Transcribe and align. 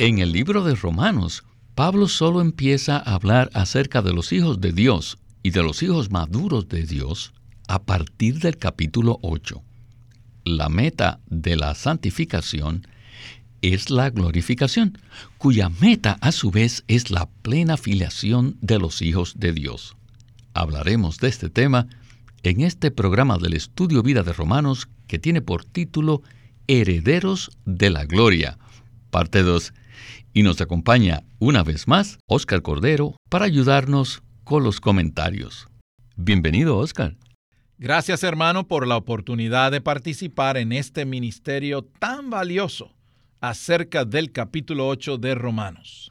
En 0.00 0.20
el 0.20 0.30
libro 0.30 0.62
de 0.62 0.76
Romanos, 0.76 1.42
Pablo 1.74 2.06
solo 2.06 2.40
empieza 2.40 2.98
a 2.98 3.14
hablar 3.16 3.50
acerca 3.52 4.00
de 4.00 4.12
los 4.12 4.32
hijos 4.32 4.60
de 4.60 4.72
Dios 4.72 5.18
y 5.42 5.50
de 5.50 5.64
los 5.64 5.82
hijos 5.82 6.12
maduros 6.12 6.68
de 6.68 6.84
Dios 6.84 7.32
a 7.66 7.82
partir 7.82 8.38
del 8.38 8.58
capítulo 8.58 9.18
8. 9.22 9.60
La 10.44 10.68
meta 10.68 11.18
de 11.26 11.56
la 11.56 11.74
santificación 11.74 12.86
es 13.60 13.90
la 13.90 14.10
glorificación, 14.10 14.96
cuya 15.36 15.68
meta 15.68 16.16
a 16.20 16.30
su 16.30 16.52
vez 16.52 16.84
es 16.86 17.10
la 17.10 17.28
plena 17.42 17.76
filiación 17.76 18.56
de 18.60 18.78
los 18.78 19.02
hijos 19.02 19.34
de 19.36 19.52
Dios. 19.52 19.96
Hablaremos 20.54 21.18
de 21.18 21.26
este 21.26 21.50
tema 21.50 21.88
en 22.44 22.60
este 22.60 22.92
programa 22.92 23.36
del 23.38 23.54
Estudio 23.54 24.04
Vida 24.04 24.22
de 24.22 24.32
Romanos 24.32 24.88
que 25.08 25.18
tiene 25.18 25.42
por 25.42 25.64
título 25.64 26.22
Herederos 26.68 27.50
de 27.64 27.90
la 27.90 28.04
Gloria, 28.04 28.58
parte 29.10 29.42
2 29.42 29.72
y 30.32 30.42
nos 30.42 30.60
acompaña 30.60 31.24
una 31.38 31.62
vez 31.62 31.88
más 31.88 32.18
Oscar 32.26 32.62
Cordero 32.62 33.16
para 33.28 33.44
ayudarnos 33.44 34.22
con 34.44 34.62
los 34.62 34.80
comentarios. 34.80 35.68
Bienvenido, 36.16 36.78
Oscar. 36.78 37.16
Gracias, 37.78 38.24
hermano, 38.24 38.66
por 38.66 38.86
la 38.86 38.96
oportunidad 38.96 39.70
de 39.70 39.80
participar 39.80 40.56
en 40.56 40.72
este 40.72 41.04
ministerio 41.04 41.82
tan 41.82 42.28
valioso 42.28 42.92
acerca 43.40 44.04
del 44.04 44.32
capítulo 44.32 44.88
8 44.88 45.18
de 45.18 45.34
Romanos. 45.34 46.10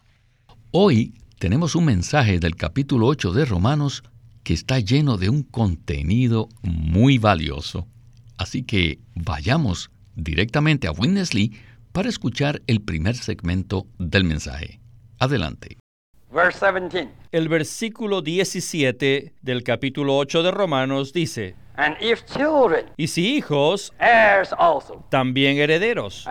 Hoy 0.71 1.13
tenemos 1.39 1.75
un 1.75 1.85
mensaje 1.85 2.39
del 2.39 2.55
capítulo 2.55 3.07
8 3.07 3.33
de 3.33 3.45
Romanos 3.45 4.03
que 4.43 4.53
está 4.53 4.79
lleno 4.79 5.17
de 5.17 5.29
un 5.29 5.43
contenido 5.43 6.47
muy 6.61 7.17
valioso. 7.17 7.85
Así 8.37 8.63
que 8.63 8.99
vayamos 9.13 9.91
directamente 10.15 10.87
a 10.87 10.91
Witness 10.91 11.33
para 11.97 12.09
escuchar 12.09 12.61
el 12.67 12.83
primer 12.83 13.15
segmento 13.15 13.87
del 13.97 14.23
mensaje. 14.23 14.79
Adelante. 15.17 15.79
El 17.31 17.49
versículo 17.49 18.21
17 18.21 19.33
del 19.41 19.63
capítulo 19.63 20.15
8 20.15 20.43
de 20.43 20.51
Romanos 20.51 21.11
dice, 21.11 21.55
y 22.97 23.07
si 23.07 23.35
hijos, 23.35 23.91
también 25.09 25.57
herederos, 25.57 26.27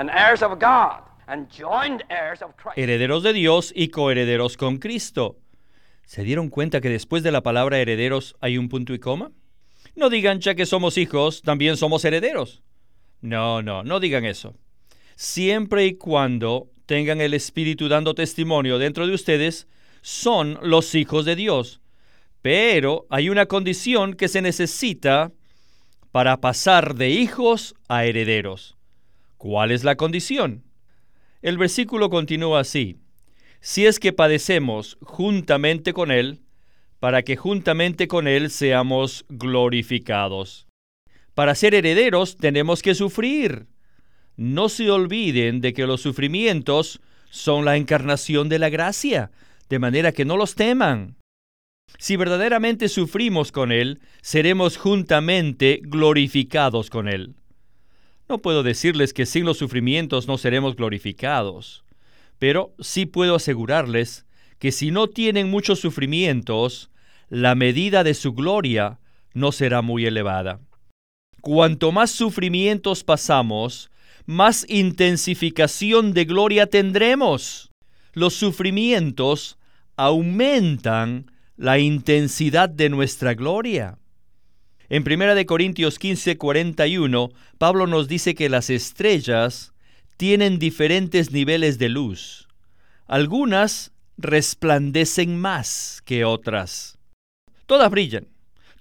herederos 2.77 3.23
de 3.25 3.33
Dios 3.33 3.73
y 3.75 3.89
coherederos 3.89 4.57
con 4.57 4.77
Cristo. 4.77 5.41
¿Se 6.05 6.23
dieron 6.23 6.49
cuenta 6.49 6.81
que 6.81 6.91
después 6.91 7.25
de 7.25 7.33
la 7.33 7.43
palabra 7.43 7.81
herederos 7.81 8.37
hay 8.41 8.57
un 8.57 8.69
punto 8.69 8.95
y 8.95 9.01
coma? 9.01 9.33
No 9.97 10.11
digan 10.11 10.39
ya 10.39 10.55
que 10.55 10.65
somos 10.65 10.97
hijos, 10.97 11.43
también 11.43 11.77
somos 11.77 12.05
herederos. 12.05 12.63
No, 13.21 13.63
no, 13.63 13.83
no 13.83 13.99
digan 13.99 14.25
eso 14.25 14.55
siempre 15.17 15.87
y 15.87 15.95
cuando 15.95 16.71
tengan 16.87 17.21
el 17.21 17.35
Espíritu 17.35 17.89
dando 17.89 18.15
testimonio 18.15 18.79
dentro 18.79 19.07
de 19.07 19.15
ustedes, 19.15 19.67
son 20.03 20.59
los 20.63 20.95
hijos 20.95 21.25
de 21.25 21.35
Dios. 21.35 21.81
Pero 22.43 23.07
hay 23.11 23.29
una 23.29 23.47
condición 23.47 24.15
que 24.15 24.29
se 24.29 24.41
necesita 24.41 25.33
para 26.13 26.41
pasar 26.41 26.95
de 26.95 27.11
hijos 27.11 27.75
a 27.89 28.05
herederos. 28.05 28.77
¿Cuál 29.37 29.73
es 29.73 29.83
la 29.83 29.97
condición? 29.97 30.63
El 31.43 31.59
versículo 31.59 32.09
continúa 32.09 32.61
así. 32.61 32.97
Si 33.61 33.85
es 33.85 33.99
que 33.99 34.13
padecemos 34.13 34.97
juntamente 35.03 35.93
con 35.93 36.11
Él, 36.11 36.43
para 37.01 37.23
que 37.23 37.37
juntamente 37.37 38.09
con 38.09 38.29
Él 38.29 38.51
seamos 38.51 39.25
glorificados. 39.29 40.67
Para 41.35 41.55
ser 41.55 41.75
herederos 41.75 42.37
tenemos 42.37 42.81
que 42.81 42.95
sufrir 42.95 43.67
no 44.37 44.69
se 44.69 44.91
olviden 44.91 45.61
de 45.61 45.73
que 45.73 45.87
los 45.87 46.01
sufrimientos 46.01 47.01
son 47.31 47.65
la 47.65 47.77
encarnación 47.77 48.49
de 48.49 48.59
la 48.59 48.69
gracia, 48.69 49.31
de 49.69 49.79
manera 49.79 50.13
que 50.13 50.25
no 50.25 50.37
los 50.37 50.55
teman. 50.55 51.17
Si 51.99 52.17
verdaderamente 52.17 52.89
sufrimos 52.89 53.53
con 53.53 53.73
Él, 53.73 54.01
seremos 54.21 54.77
juntamente 54.77 55.81
glorificados 55.83 56.91
con 56.91 57.09
Él. 57.09 57.35
No 58.29 58.39
puedo 58.39 58.63
decirles 58.63 59.13
que 59.13 59.25
sin 59.25 59.45
los 59.45 59.59
sufrimientos 59.59 60.27
no 60.27 60.37
seremos 60.37 60.77
glorificados, 60.77 61.85
pero 62.39 62.75
sí 62.81 63.07
puedo 63.07 63.37
asegurarles 63.37 64.27
que 64.59 64.73
si 64.73 64.91
no 64.91 65.07
tienen 65.07 65.49
muchos 65.49 65.81
sufrimientos, 65.81 66.91
la 67.29 67.55
medida 67.55 68.05
de 68.05 68.15
su 68.15 68.33
gloria 68.33 68.99
no 69.33 69.53
será 69.53 69.83
muy 69.83 70.07
elevada. 70.07 70.61
Cuanto 71.41 71.93
más 71.93 72.11
sufrimientos 72.11 73.05
pasamos, 73.05 73.91
más 74.27 74.67
intensificación 74.69 76.13
de 76.13 76.25
gloria 76.25 76.67
tendremos. 76.67 77.71
Los 78.13 78.35
sufrimientos 78.35 79.59
aumentan 79.97 81.31
la 81.57 81.79
intensidad 81.79 82.69
de 82.69 82.89
nuestra 82.89 83.35
gloria. 83.35 83.99
En 84.89 85.03
1 85.03 85.47
Corintios 85.47 85.99
15, 85.99 86.37
41, 86.37 87.31
Pablo 87.59 87.87
nos 87.87 88.09
dice 88.09 88.35
que 88.35 88.49
las 88.49 88.71
estrellas 88.71 89.73
tienen 90.17 90.59
diferentes 90.59 91.33
niveles 91.33 91.79
de 91.79 91.89
luz. 91.89 92.49
Algunas 93.07 93.93
resplandecen 94.17 95.39
más 95.39 96.03
que 96.05 96.25
otras. 96.25 96.99
Todas 97.67 97.91
brillan. 97.91 98.29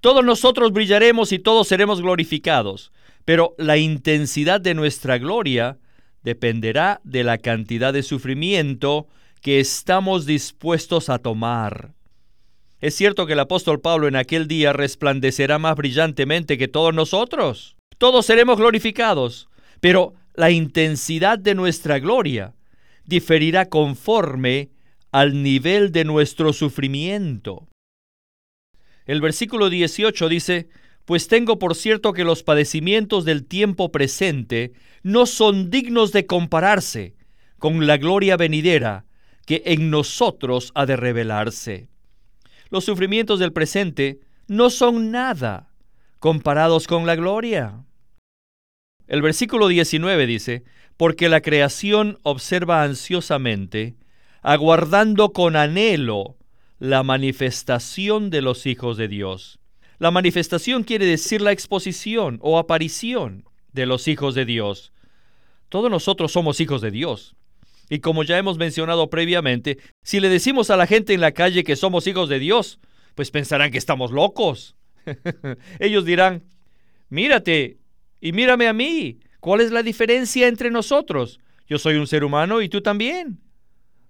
Todos 0.02 0.24
nosotros 0.24 0.72
brillaremos 0.72 1.32
y 1.32 1.40
todos 1.40 1.68
seremos 1.68 2.02
glorificados. 2.02 2.92
Pero 3.26 3.56
la 3.58 3.78
intensidad 3.78 4.62
de 4.62 4.76
nuestra 4.76 5.18
gloria 5.18 5.80
dependerá 6.24 7.02
de 7.04 7.24
la 7.24 7.38
cantidad 7.38 7.92
de 7.94 8.04
sufrimiento 8.04 9.08
que 9.42 9.60
estamos 9.60 10.26
dispuestos 10.26 11.10
a 11.10 11.20
tomar. 11.20 11.94
Es 12.80 12.96
cierto 12.96 13.26
que 13.26 13.34
el 13.34 13.40
apóstol 13.40 13.82
Pablo 13.82 14.08
en 14.08 14.16
aquel 14.16 14.48
día 14.48 14.74
resplandecerá 14.74 15.60
más 15.60 15.76
brillantemente 15.76 16.58
que 16.58 16.68
todos 16.68 16.94
nosotros. 16.94 17.76
Todos 17.98 18.26
seremos 18.26 18.58
glorificados, 18.58 19.48
pero 19.80 20.14
la 20.36 20.52
intensidad 20.52 21.40
de 21.40 21.56
nuestra 21.56 22.00
gloria 22.00 22.54
diferirá 23.06 23.70
conforme 23.70 24.70
al 25.12 25.42
nivel 25.42 25.92
de 25.92 26.04
nuestro 26.04 26.52
sufrimiento. 26.54 27.68
El 29.06 29.22
versículo 29.22 29.70
18 29.70 30.28
dice, 30.28 30.68
pues 31.06 31.28
tengo 31.28 31.60
por 31.60 31.76
cierto 31.76 32.14
que 32.14 32.24
los 32.24 32.44
padecimientos 32.44 33.26
del 33.26 33.46
tiempo 33.46 33.92
presente 33.92 34.74
no 35.04 35.26
son 35.26 35.70
dignos 35.70 36.12
de 36.12 36.26
compararse 36.26 37.16
con 37.60 37.86
la 37.86 37.98
gloria 37.98 38.38
venidera 38.38 39.06
que 39.46 39.62
en 39.66 39.92
nosotros 39.92 40.72
ha 40.74 40.86
de 40.88 40.96
revelarse. 40.96 41.88
Los 42.70 42.86
sufrimientos 42.86 43.40
del 43.40 43.54
presente 43.54 44.20
no 44.48 44.72
son 44.72 45.12
nada 45.12 45.72
comparados 46.20 46.88
con 46.88 47.06
la 47.06 47.16
gloria. 47.16 47.86
El 49.08 49.22
versículo 49.22 49.68
19 49.68 50.26
dice, 50.26 50.64
porque 50.98 51.30
la 51.30 51.42
creación 51.42 52.18
observa 52.24 52.82
ansiosamente, 52.82 53.96
aguardando 54.42 55.34
con 55.34 55.56
anhelo 55.56 56.38
la 56.80 57.04
manifestación 57.04 58.32
de 58.32 58.42
los 58.42 58.66
hijos 58.66 58.98
de 58.98 59.08
Dios. 59.08 59.60
La 59.98 60.12
manifestación 60.12 60.84
quiere 60.84 61.06
decir 61.06 61.42
la 61.42 61.52
exposición 61.52 62.40
o 62.42 62.58
aparición 62.58 63.46
de 63.72 63.86
los 63.86 64.08
hijos 64.08 64.36
de 64.36 64.46
Dios. 64.46 64.92
Todos 65.70 65.90
nosotros 65.90 66.32
somos 66.32 66.60
hijos 66.60 66.82
de 66.82 66.92
Dios. 66.92 67.36
Y 67.90 68.00
como 68.00 68.24
ya 68.24 68.38
hemos 68.38 68.58
mencionado 68.58 69.10
previamente, 69.10 69.78
si 70.04 70.20
le 70.20 70.30
decimos 70.30 70.70
a 70.70 70.78
la 70.78 70.88
gente 70.88 71.14
en 71.14 71.22
la 71.22 71.32
calle 71.32 71.64
que 71.64 71.76
somos 71.76 72.08
hijos 72.08 72.30
de 72.30 72.40
Dios, 72.40 72.80
pues 73.14 73.32
pensarán 73.32 73.72
que 73.72 73.78
estamos 73.78 74.12
locos. 74.12 74.76
Ellos 75.80 76.04
dirán, 76.04 76.44
mírate 77.10 77.78
y 78.20 78.32
mírame 78.32 78.68
a 78.68 78.74
mí. 78.74 79.20
¿Cuál 79.40 79.62
es 79.62 79.72
la 79.72 79.84
diferencia 79.84 80.48
entre 80.48 80.72
nosotros? 80.72 81.40
Yo 81.68 81.78
soy 81.78 81.96
un 81.96 82.08
ser 82.08 82.24
humano 82.24 82.62
y 82.62 82.70
tú 82.70 82.82
también. 82.82 83.40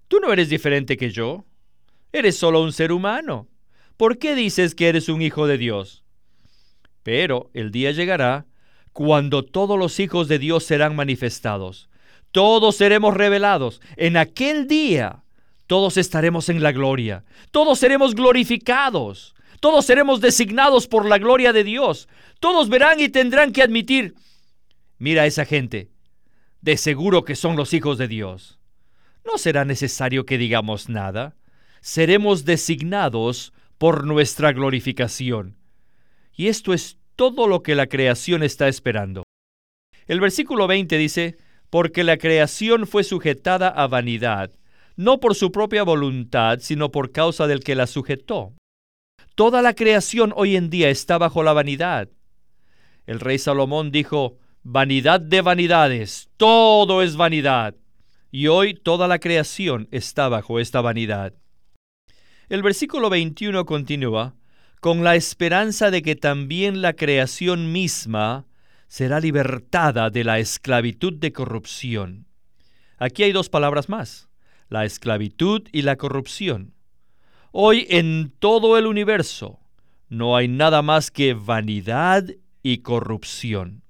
Tú 0.08 0.18
no 0.20 0.32
eres 0.32 0.48
diferente 0.48 0.96
que 0.96 1.10
yo. 1.10 1.44
Eres 2.12 2.36
solo 2.36 2.62
un 2.62 2.72
ser 2.72 2.92
humano. 2.92 3.48
¿Por 3.96 4.18
qué 4.18 4.34
dices 4.34 4.74
que 4.74 4.88
eres 4.88 5.08
un 5.08 5.22
hijo 5.22 5.46
de 5.46 5.58
Dios? 5.58 6.04
Pero 7.02 7.50
el 7.54 7.70
día 7.70 7.92
llegará 7.92 8.46
cuando 8.92 9.44
todos 9.44 9.78
los 9.78 10.00
hijos 10.00 10.28
de 10.28 10.38
Dios 10.38 10.64
serán 10.64 10.96
manifestados. 10.96 11.88
todos 12.32 12.76
seremos 12.76 13.14
revelados. 13.14 13.80
En 13.96 14.16
aquel 14.16 14.66
día, 14.66 15.22
todos 15.66 15.96
estaremos 15.96 16.48
en 16.48 16.62
la 16.62 16.72
gloria. 16.72 17.24
Todos 17.50 17.78
seremos 17.78 18.14
glorificados. 18.14 19.34
Todos 19.60 19.86
seremos 19.86 20.20
designados 20.20 20.86
por 20.86 21.06
la 21.06 21.18
gloria 21.18 21.52
de 21.52 21.64
Dios. 21.64 22.08
Todos 22.40 22.68
verán 22.68 23.00
y 23.00 23.08
tendrán 23.08 23.52
que 23.52 23.62
admitir, 23.62 24.14
mira 24.98 25.22
a 25.22 25.26
esa 25.26 25.44
gente, 25.44 25.90
de 26.60 26.76
seguro 26.76 27.24
que 27.24 27.36
son 27.36 27.56
los 27.56 27.72
hijos 27.72 27.98
de 27.98 28.08
Dios. 28.08 28.58
No 29.24 29.38
será 29.38 29.64
necesario 29.64 30.26
que 30.26 30.38
digamos 30.38 30.88
nada. 30.88 31.36
Seremos 31.80 32.44
designados 32.44 33.52
por 33.78 34.06
nuestra 34.06 34.52
glorificación. 34.52 35.56
Y 36.34 36.48
esto 36.48 36.72
es 36.72 36.98
todo 37.16 37.46
lo 37.46 37.62
que 37.62 37.74
la 37.74 37.86
creación 37.86 38.42
está 38.42 38.68
esperando. 38.68 39.22
El 40.06 40.20
versículo 40.20 40.66
20 40.66 40.96
dice, 40.98 41.38
porque 41.70 42.04
la 42.04 42.16
creación 42.16 42.86
fue 42.86 43.04
sujetada 43.04 43.68
a 43.68 43.86
vanidad, 43.86 44.52
no 44.96 45.18
por 45.18 45.34
su 45.34 45.50
propia 45.50 45.82
voluntad, 45.82 46.58
sino 46.60 46.90
por 46.90 47.12
causa 47.12 47.46
del 47.46 47.64
que 47.64 47.74
la 47.74 47.86
sujetó. 47.86 48.54
Toda 49.34 49.60
la 49.62 49.74
creación 49.74 50.32
hoy 50.36 50.56
en 50.56 50.70
día 50.70 50.88
está 50.88 51.18
bajo 51.18 51.42
la 51.42 51.52
vanidad. 51.52 52.08
El 53.06 53.20
rey 53.20 53.38
Salomón 53.38 53.90
dijo, 53.90 54.38
vanidad 54.62 55.20
de 55.20 55.40
vanidades, 55.42 56.30
todo 56.36 57.02
es 57.02 57.16
vanidad. 57.16 57.74
Y 58.30 58.48
hoy 58.48 58.74
toda 58.74 59.08
la 59.08 59.18
creación 59.18 59.88
está 59.90 60.28
bajo 60.28 60.58
esta 60.60 60.80
vanidad. 60.80 61.34
El 62.48 62.62
versículo 62.62 63.10
21 63.10 63.66
continúa, 63.66 64.36
con 64.80 65.02
la 65.02 65.16
esperanza 65.16 65.90
de 65.90 66.00
que 66.02 66.14
también 66.14 66.80
la 66.80 66.92
creación 66.92 67.72
misma 67.72 68.46
será 68.86 69.18
libertada 69.18 70.10
de 70.10 70.22
la 70.22 70.38
esclavitud 70.38 71.14
de 71.14 71.32
corrupción. 71.32 72.26
Aquí 72.98 73.24
hay 73.24 73.32
dos 73.32 73.48
palabras 73.48 73.88
más, 73.88 74.28
la 74.68 74.84
esclavitud 74.84 75.62
y 75.72 75.82
la 75.82 75.96
corrupción. 75.96 76.72
Hoy 77.50 77.84
en 77.90 78.32
todo 78.38 78.78
el 78.78 78.86
universo 78.86 79.58
no 80.08 80.36
hay 80.36 80.46
nada 80.46 80.82
más 80.82 81.10
que 81.10 81.34
vanidad 81.34 82.24
y 82.62 82.78
corrupción. 82.78 83.82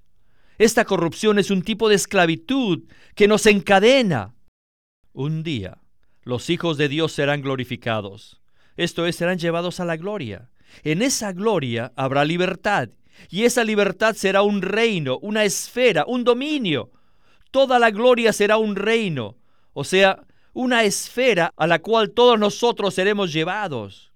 Esta 0.57 0.83
corrupción 0.83 1.37
es 1.37 1.51
un 1.51 1.61
tipo 1.61 1.89
de 1.89 1.95
esclavitud 1.95 2.85
que 3.13 3.27
nos 3.27 3.45
encadena. 3.45 4.33
Un 5.13 5.43
día 5.43 5.77
los 6.27 6.49
hijos 6.49 6.77
de 6.77 6.89
Dios 6.89 7.13
serán 7.13 7.41
glorificados, 7.41 8.41
esto 8.77 9.05
es, 9.05 9.15
serán 9.15 9.37
llevados 9.37 9.79
a 9.79 9.85
la 9.85 9.97
gloria. 9.97 10.49
En 10.83 11.01
esa 11.01 11.33
gloria 11.33 11.91
habrá 11.95 12.23
libertad 12.23 12.89
y 13.29 13.43
esa 13.43 13.63
libertad 13.63 14.15
será 14.15 14.41
un 14.41 14.61
reino, 14.61 15.17
una 15.21 15.43
esfera, 15.43 16.05
un 16.07 16.23
dominio. 16.23 16.91
Toda 17.51 17.79
la 17.79 17.91
gloria 17.91 18.31
será 18.33 18.57
un 18.57 18.75
reino, 18.75 19.37
o 19.73 19.83
sea, 19.83 20.21
una 20.53 20.83
esfera 20.83 21.53
a 21.55 21.67
la 21.67 21.79
cual 21.79 22.11
todos 22.11 22.39
nosotros 22.39 22.93
seremos 22.93 23.33
llevados. 23.33 24.11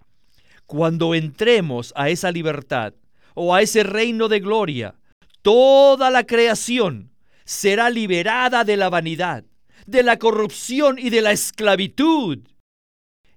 Cuando 0.66 1.14
entremos 1.16 1.94
a 1.96 2.10
esa 2.10 2.32
libertad 2.32 2.94
o 3.34 3.54
a 3.54 3.62
ese 3.62 3.84
reino 3.84 4.28
de 4.28 4.40
gloria, 4.40 4.96
toda 5.42 6.10
la 6.10 6.26
creación 6.26 7.12
será 7.46 7.90
liberada 7.90 8.64
de 8.64 8.78
la 8.78 8.90
vanidad, 8.90 9.44
de 9.86 10.04
la 10.04 10.18
corrupción 10.18 10.98
y 10.98 11.10
de 11.10 11.22
la 11.22 11.32
esclavitud. 11.32 12.40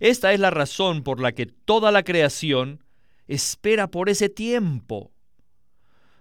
Esta 0.04 0.34
es 0.34 0.38
la 0.38 0.50
razón 0.50 1.02
por 1.02 1.18
la 1.18 1.32
que 1.32 1.46
toda 1.46 1.90
la 1.90 2.02
creación 2.02 2.84
espera 3.26 3.90
por 3.90 4.10
ese 4.10 4.28
tiempo. 4.28 5.12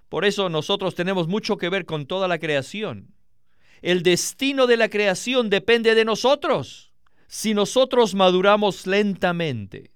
Por 0.08 0.24
eso 0.24 0.48
nosotros 0.48 0.96
tenemos 0.96 1.28
mucho 1.28 1.58
que 1.58 1.68
ver 1.68 1.84
con 1.84 2.06
toda 2.06 2.30
la 2.30 2.40
creación. 2.40 3.14
El 3.82 4.02
destino 4.02 4.68
de 4.68 4.78
la 4.78 4.88
creación 4.88 5.50
depende 5.50 5.96
de 5.96 6.06
nosotros. 6.06 6.94
Si 7.28 7.54
nosotros 7.54 8.16
maduramos 8.16 8.88
lentamente, 8.88 9.92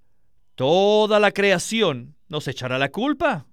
toda 0.56 1.22
la 1.22 1.32
creación 1.32 2.18
nos 2.28 2.50
echará 2.50 2.78
la 2.78 2.90
culpa. 2.90 3.48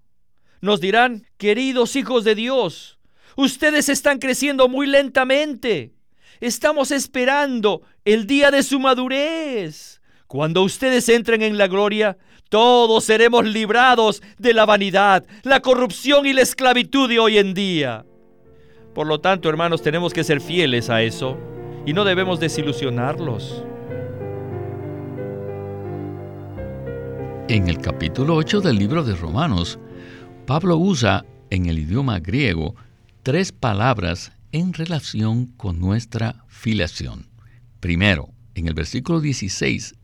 Nos 0.60 0.80
dirán, 0.80 1.28
queridos 1.36 1.94
hijos 1.94 2.24
de 2.24 2.34
Dios, 2.34 2.98
ustedes 3.36 3.88
están 3.88 4.18
creciendo 4.18 4.66
muy 4.66 4.88
lentamente. 4.88 5.94
Estamos 6.40 6.90
esperando 6.90 7.82
el 8.04 8.26
día 8.26 8.50
de 8.50 8.64
su 8.64 8.80
madurez. 8.80 9.93
Cuando 10.26 10.62
ustedes 10.62 11.08
entren 11.08 11.42
en 11.42 11.58
la 11.58 11.68
gloria, 11.68 12.16
todos 12.48 13.04
seremos 13.04 13.44
librados 13.44 14.22
de 14.38 14.54
la 14.54 14.64
vanidad, 14.64 15.24
la 15.42 15.60
corrupción 15.60 16.26
y 16.26 16.32
la 16.32 16.42
esclavitud 16.42 17.08
de 17.08 17.18
hoy 17.18 17.38
en 17.38 17.54
día. 17.54 18.04
Por 18.94 19.06
lo 19.06 19.20
tanto, 19.20 19.48
hermanos, 19.48 19.82
tenemos 19.82 20.12
que 20.12 20.24
ser 20.24 20.40
fieles 20.40 20.88
a 20.88 21.02
eso 21.02 21.36
y 21.84 21.92
no 21.92 22.04
debemos 22.04 22.40
desilusionarlos. 22.40 23.64
En 27.48 27.68
el 27.68 27.78
capítulo 27.78 28.36
8 28.36 28.62
del 28.62 28.76
libro 28.76 29.04
de 29.04 29.14
Romanos, 29.14 29.78
Pablo 30.46 30.76
usa 30.76 31.26
en 31.50 31.66
el 31.66 31.78
idioma 31.78 32.20
griego 32.20 32.74
tres 33.22 33.52
palabras 33.52 34.32
en 34.52 34.72
relación 34.72 35.46
con 35.56 35.78
nuestra 35.78 36.44
filiación. 36.48 37.26
Primero, 37.80 38.30
en 38.54 38.68
el 38.68 38.74
versículo 38.74 39.20
16, 39.20 39.94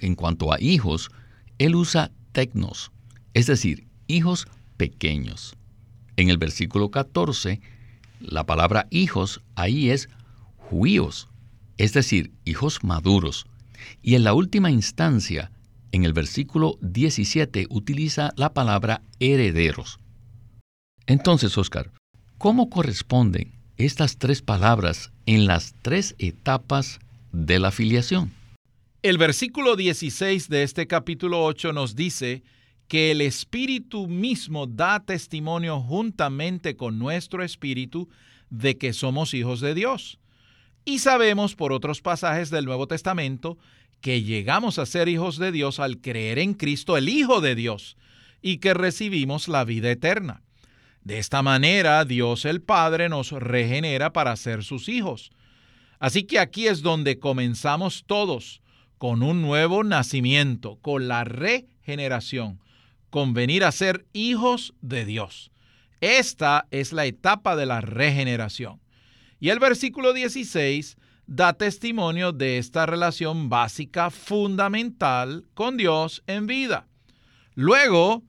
en 0.00 0.14
cuanto 0.14 0.52
a 0.52 0.60
hijos, 0.60 1.10
él 1.58 1.74
usa 1.74 2.10
tecnos, 2.32 2.92
es 3.34 3.46
decir, 3.46 3.86
hijos 4.06 4.46
pequeños. 4.76 5.56
En 6.16 6.30
el 6.30 6.38
versículo 6.38 6.90
14, 6.90 7.60
la 8.20 8.44
palabra 8.44 8.86
hijos 8.90 9.42
ahí 9.54 9.90
es 9.90 10.08
juíos, 10.56 11.28
es 11.76 11.92
decir, 11.92 12.32
hijos 12.44 12.82
maduros. 12.82 13.46
Y 14.02 14.14
en 14.14 14.24
la 14.24 14.34
última 14.34 14.70
instancia, 14.70 15.50
en 15.92 16.04
el 16.04 16.12
versículo 16.12 16.78
17, 16.80 17.66
utiliza 17.70 18.32
la 18.36 18.52
palabra 18.52 19.02
herederos. 19.20 19.98
Entonces, 21.06 21.56
Oscar, 21.56 21.90
¿cómo 22.36 22.68
corresponden 22.68 23.52
estas 23.76 24.18
tres 24.18 24.42
palabras 24.42 25.12
en 25.26 25.46
las 25.46 25.74
tres 25.82 26.14
etapas 26.18 26.98
de 27.32 27.58
la 27.58 27.70
filiación? 27.70 28.32
El 29.00 29.16
versículo 29.16 29.76
16 29.76 30.48
de 30.48 30.64
este 30.64 30.88
capítulo 30.88 31.44
8 31.44 31.72
nos 31.72 31.94
dice 31.94 32.42
que 32.88 33.12
el 33.12 33.20
Espíritu 33.20 34.08
mismo 34.08 34.66
da 34.66 34.98
testimonio 34.98 35.80
juntamente 35.80 36.74
con 36.74 36.98
nuestro 36.98 37.44
Espíritu 37.44 38.08
de 38.50 38.76
que 38.76 38.92
somos 38.92 39.34
hijos 39.34 39.60
de 39.60 39.74
Dios. 39.74 40.18
Y 40.84 40.98
sabemos 40.98 41.54
por 41.54 41.72
otros 41.72 42.00
pasajes 42.00 42.50
del 42.50 42.64
Nuevo 42.64 42.88
Testamento 42.88 43.56
que 44.00 44.24
llegamos 44.24 44.80
a 44.80 44.86
ser 44.86 45.08
hijos 45.08 45.38
de 45.38 45.52
Dios 45.52 45.78
al 45.78 46.00
creer 46.00 46.40
en 46.40 46.54
Cristo, 46.54 46.96
el 46.96 47.08
Hijo 47.08 47.40
de 47.40 47.54
Dios, 47.54 47.96
y 48.42 48.56
que 48.58 48.74
recibimos 48.74 49.46
la 49.46 49.64
vida 49.64 49.92
eterna. 49.92 50.42
De 51.04 51.20
esta 51.20 51.42
manera, 51.42 52.04
Dios 52.04 52.44
el 52.44 52.62
Padre 52.62 53.08
nos 53.08 53.30
regenera 53.30 54.12
para 54.12 54.34
ser 54.34 54.64
sus 54.64 54.88
hijos. 54.88 55.30
Así 56.00 56.24
que 56.24 56.40
aquí 56.40 56.66
es 56.66 56.82
donde 56.82 57.20
comenzamos 57.20 58.02
todos 58.04 58.60
con 58.98 59.22
un 59.22 59.42
nuevo 59.42 59.84
nacimiento, 59.84 60.78
con 60.82 61.08
la 61.08 61.24
regeneración, 61.24 62.60
con 63.10 63.32
venir 63.32 63.64
a 63.64 63.72
ser 63.72 64.06
hijos 64.12 64.74
de 64.82 65.04
Dios. 65.04 65.50
Esta 66.00 66.66
es 66.70 66.92
la 66.92 67.06
etapa 67.06 67.56
de 67.56 67.66
la 67.66 67.80
regeneración. 67.80 68.80
Y 69.40 69.48
el 69.50 69.58
versículo 69.58 70.12
16 70.12 70.96
da 71.26 71.52
testimonio 71.52 72.32
de 72.32 72.58
esta 72.58 72.86
relación 72.86 73.48
básica 73.48 74.10
fundamental 74.10 75.44
con 75.54 75.76
Dios 75.76 76.22
en 76.26 76.46
vida. 76.46 76.86
Luego 77.54 78.22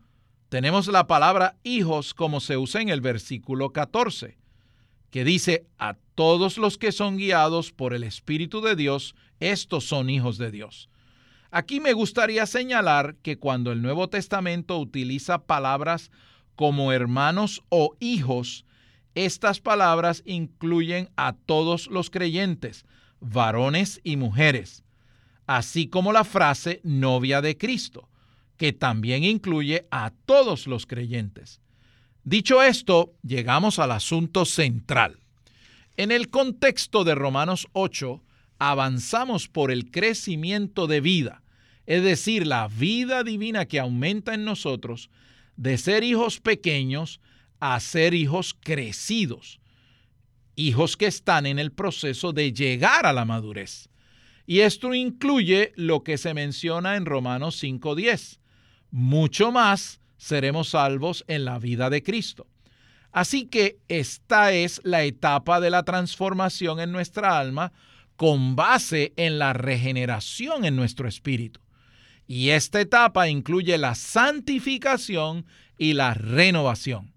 tenemos 0.50 0.88
la 0.88 1.08
palabra 1.08 1.56
hijos 1.64 2.14
como 2.14 2.40
se 2.40 2.58
usa 2.58 2.82
en 2.82 2.90
el 2.90 3.02
versículo 3.02 3.72
14, 3.72 4.38
que 5.12 5.24
dice 5.24 5.66
a 5.78 5.96
todos 6.16 6.58
los 6.58 6.78
que 6.78 6.92
son 6.92 7.18
guiados 7.18 7.72
por 7.72 7.94
el 7.94 8.04
Espíritu 8.04 8.62
de 8.62 8.76
Dios, 8.76 9.16
estos 9.40 9.86
son 9.86 10.10
hijos 10.10 10.38
de 10.38 10.52
Dios. 10.52 10.90
Aquí 11.52 11.80
me 11.80 11.94
gustaría 11.94 12.46
señalar 12.46 13.16
que 13.24 13.38
cuando 13.38 13.72
el 13.72 13.82
Nuevo 13.82 14.08
Testamento 14.10 14.78
utiliza 14.78 15.46
palabras 15.46 16.12
como 16.56 16.92
hermanos 16.92 17.64
o 17.70 17.96
hijos, 18.00 18.66
estas 19.16 19.60
palabras 19.60 20.22
incluyen 20.26 21.10
a 21.16 21.34
todos 21.34 21.88
los 21.88 22.10
creyentes, 22.10 22.86
varones 23.20 24.00
y 24.04 24.18
mujeres, 24.18 24.84
así 25.48 25.88
como 25.88 26.14
la 26.14 26.24
frase 26.24 26.82
novia 26.84 27.42
de 27.42 27.58
Cristo, 27.58 28.10
que 28.58 28.72
también 28.74 29.24
incluye 29.24 29.88
a 29.90 30.12
todos 30.26 30.68
los 30.68 30.86
creyentes. 30.86 31.62
Dicho 32.24 32.62
esto, 32.62 33.16
llegamos 33.24 33.80
al 33.80 33.92
asunto 33.92 34.46
central. 34.46 35.20
En 35.98 36.12
el 36.12 36.30
contexto 36.30 37.04
de 37.04 37.16
Romanos 37.16 37.68
8, 37.74 38.22
avanzamos 38.60 39.48
por 39.48 39.72
el 39.72 39.90
crecimiento 39.90 40.86
de 40.86 41.02
vida, 41.02 41.42
es 41.86 42.04
decir, 42.04 42.46
la 42.46 42.68
vida 42.68 43.24
divina 43.24 43.66
que 43.66 43.80
aumenta 43.80 44.34
en 44.34 44.46
nosotros, 44.46 45.10
de 45.56 45.78
ser 45.78 46.04
hijos 46.04 46.40
pequeños 46.40 47.20
a 47.60 47.80
ser 47.80 48.14
hijos 48.14 48.56
crecidos. 48.60 49.60
hijos 50.56 50.98
que 50.98 51.06
están 51.06 51.46
en 51.46 51.58
el 51.58 51.72
proceso 51.72 52.34
de 52.34 52.52
llegar 52.52 53.06
a 53.06 53.14
la 53.14 53.24
madurez. 53.24 53.88
Y 54.46 54.60
esto 54.60 54.94
incluye 54.94 55.72
lo 55.78 56.04
que 56.04 56.18
se 56.18 56.34
menciona 56.34 56.98
en 56.98 57.06
Romanos 57.06 57.64
5.10. 57.64 58.40
Mucho 58.92 59.54
más 59.54 60.02
seremos 60.18 60.70
salvos 60.70 61.24
en 61.28 61.46
la 61.46 61.60
vida 61.60 61.90
de 61.90 62.04
Cristo. 62.04 62.46
Así 63.14 63.46
que 63.46 63.80
esta 63.88 64.52
es 64.52 64.82
la 64.84 65.04
etapa 65.04 65.62
de 65.62 65.70
la 65.70 65.84
transformación 65.84 66.82
en 66.82 66.92
nuestra 66.92 67.40
alma 67.40 67.72
con 68.20 68.58
base 68.58 69.14
en 69.16 69.40
la 69.40 69.54
regeneración 69.54 70.66
en 70.66 70.76
nuestro 70.76 71.08
espíritu. 71.08 71.62
Y 72.28 72.50
esta 72.50 72.82
etapa 72.82 73.30
incluye 73.30 73.78
la 73.78 73.96
santificación 73.96 75.46
y 75.78 75.94
la 75.94 76.16
renovación. 76.16 77.14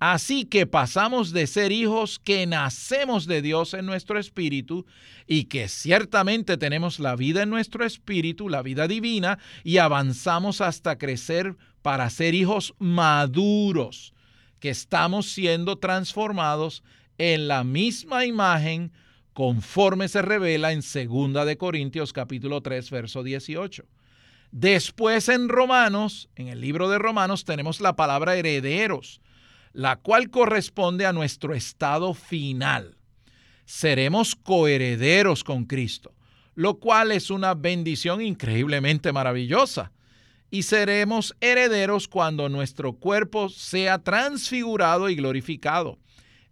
Así 0.00 0.44
que 0.44 0.66
pasamos 0.66 1.30
de 1.30 1.46
ser 1.46 1.70
hijos 1.70 2.18
que 2.18 2.48
nacemos 2.48 3.26
de 3.26 3.42
Dios 3.42 3.74
en 3.74 3.86
nuestro 3.86 4.18
espíritu 4.18 4.86
y 5.28 5.44
que 5.44 5.68
ciertamente 5.68 6.56
tenemos 6.56 6.98
la 6.98 7.14
vida 7.14 7.44
en 7.44 7.50
nuestro 7.50 7.84
espíritu, 7.84 8.48
la 8.48 8.62
vida 8.62 8.88
divina, 8.88 9.38
y 9.62 9.78
avanzamos 9.78 10.60
hasta 10.60 10.98
crecer 10.98 11.56
para 11.80 12.10
ser 12.10 12.34
hijos 12.34 12.74
maduros, 12.80 14.14
que 14.58 14.70
estamos 14.70 15.26
siendo 15.26 15.76
transformados 15.76 16.82
en 17.18 17.46
la 17.46 17.62
misma 17.62 18.26
imagen 18.26 18.90
conforme 19.34 20.08
se 20.08 20.22
revela 20.22 20.72
en 20.72 20.80
2 20.80 21.46
de 21.46 21.58
Corintios 21.58 22.14
capítulo 22.14 22.62
3 22.62 22.90
verso 22.90 23.22
18. 23.22 23.84
Después 24.50 25.28
en 25.28 25.48
Romanos, 25.48 26.30
en 26.36 26.48
el 26.48 26.62
libro 26.62 26.88
de 26.88 26.98
Romanos 26.98 27.44
tenemos 27.44 27.82
la 27.82 27.94
palabra 27.96 28.36
herederos 28.36 29.20
la 29.74 29.96
cual 29.96 30.30
corresponde 30.30 31.04
a 31.04 31.12
nuestro 31.12 31.52
estado 31.52 32.14
final. 32.14 32.96
Seremos 33.66 34.36
coherederos 34.36 35.42
con 35.42 35.64
Cristo, 35.64 36.14
lo 36.54 36.78
cual 36.78 37.10
es 37.10 37.28
una 37.28 37.54
bendición 37.54 38.22
increíblemente 38.22 39.12
maravillosa. 39.12 39.90
Y 40.48 40.62
seremos 40.62 41.34
herederos 41.40 42.06
cuando 42.06 42.48
nuestro 42.48 42.92
cuerpo 42.92 43.48
sea 43.48 43.98
transfigurado 43.98 45.10
y 45.10 45.16
glorificado. 45.16 45.98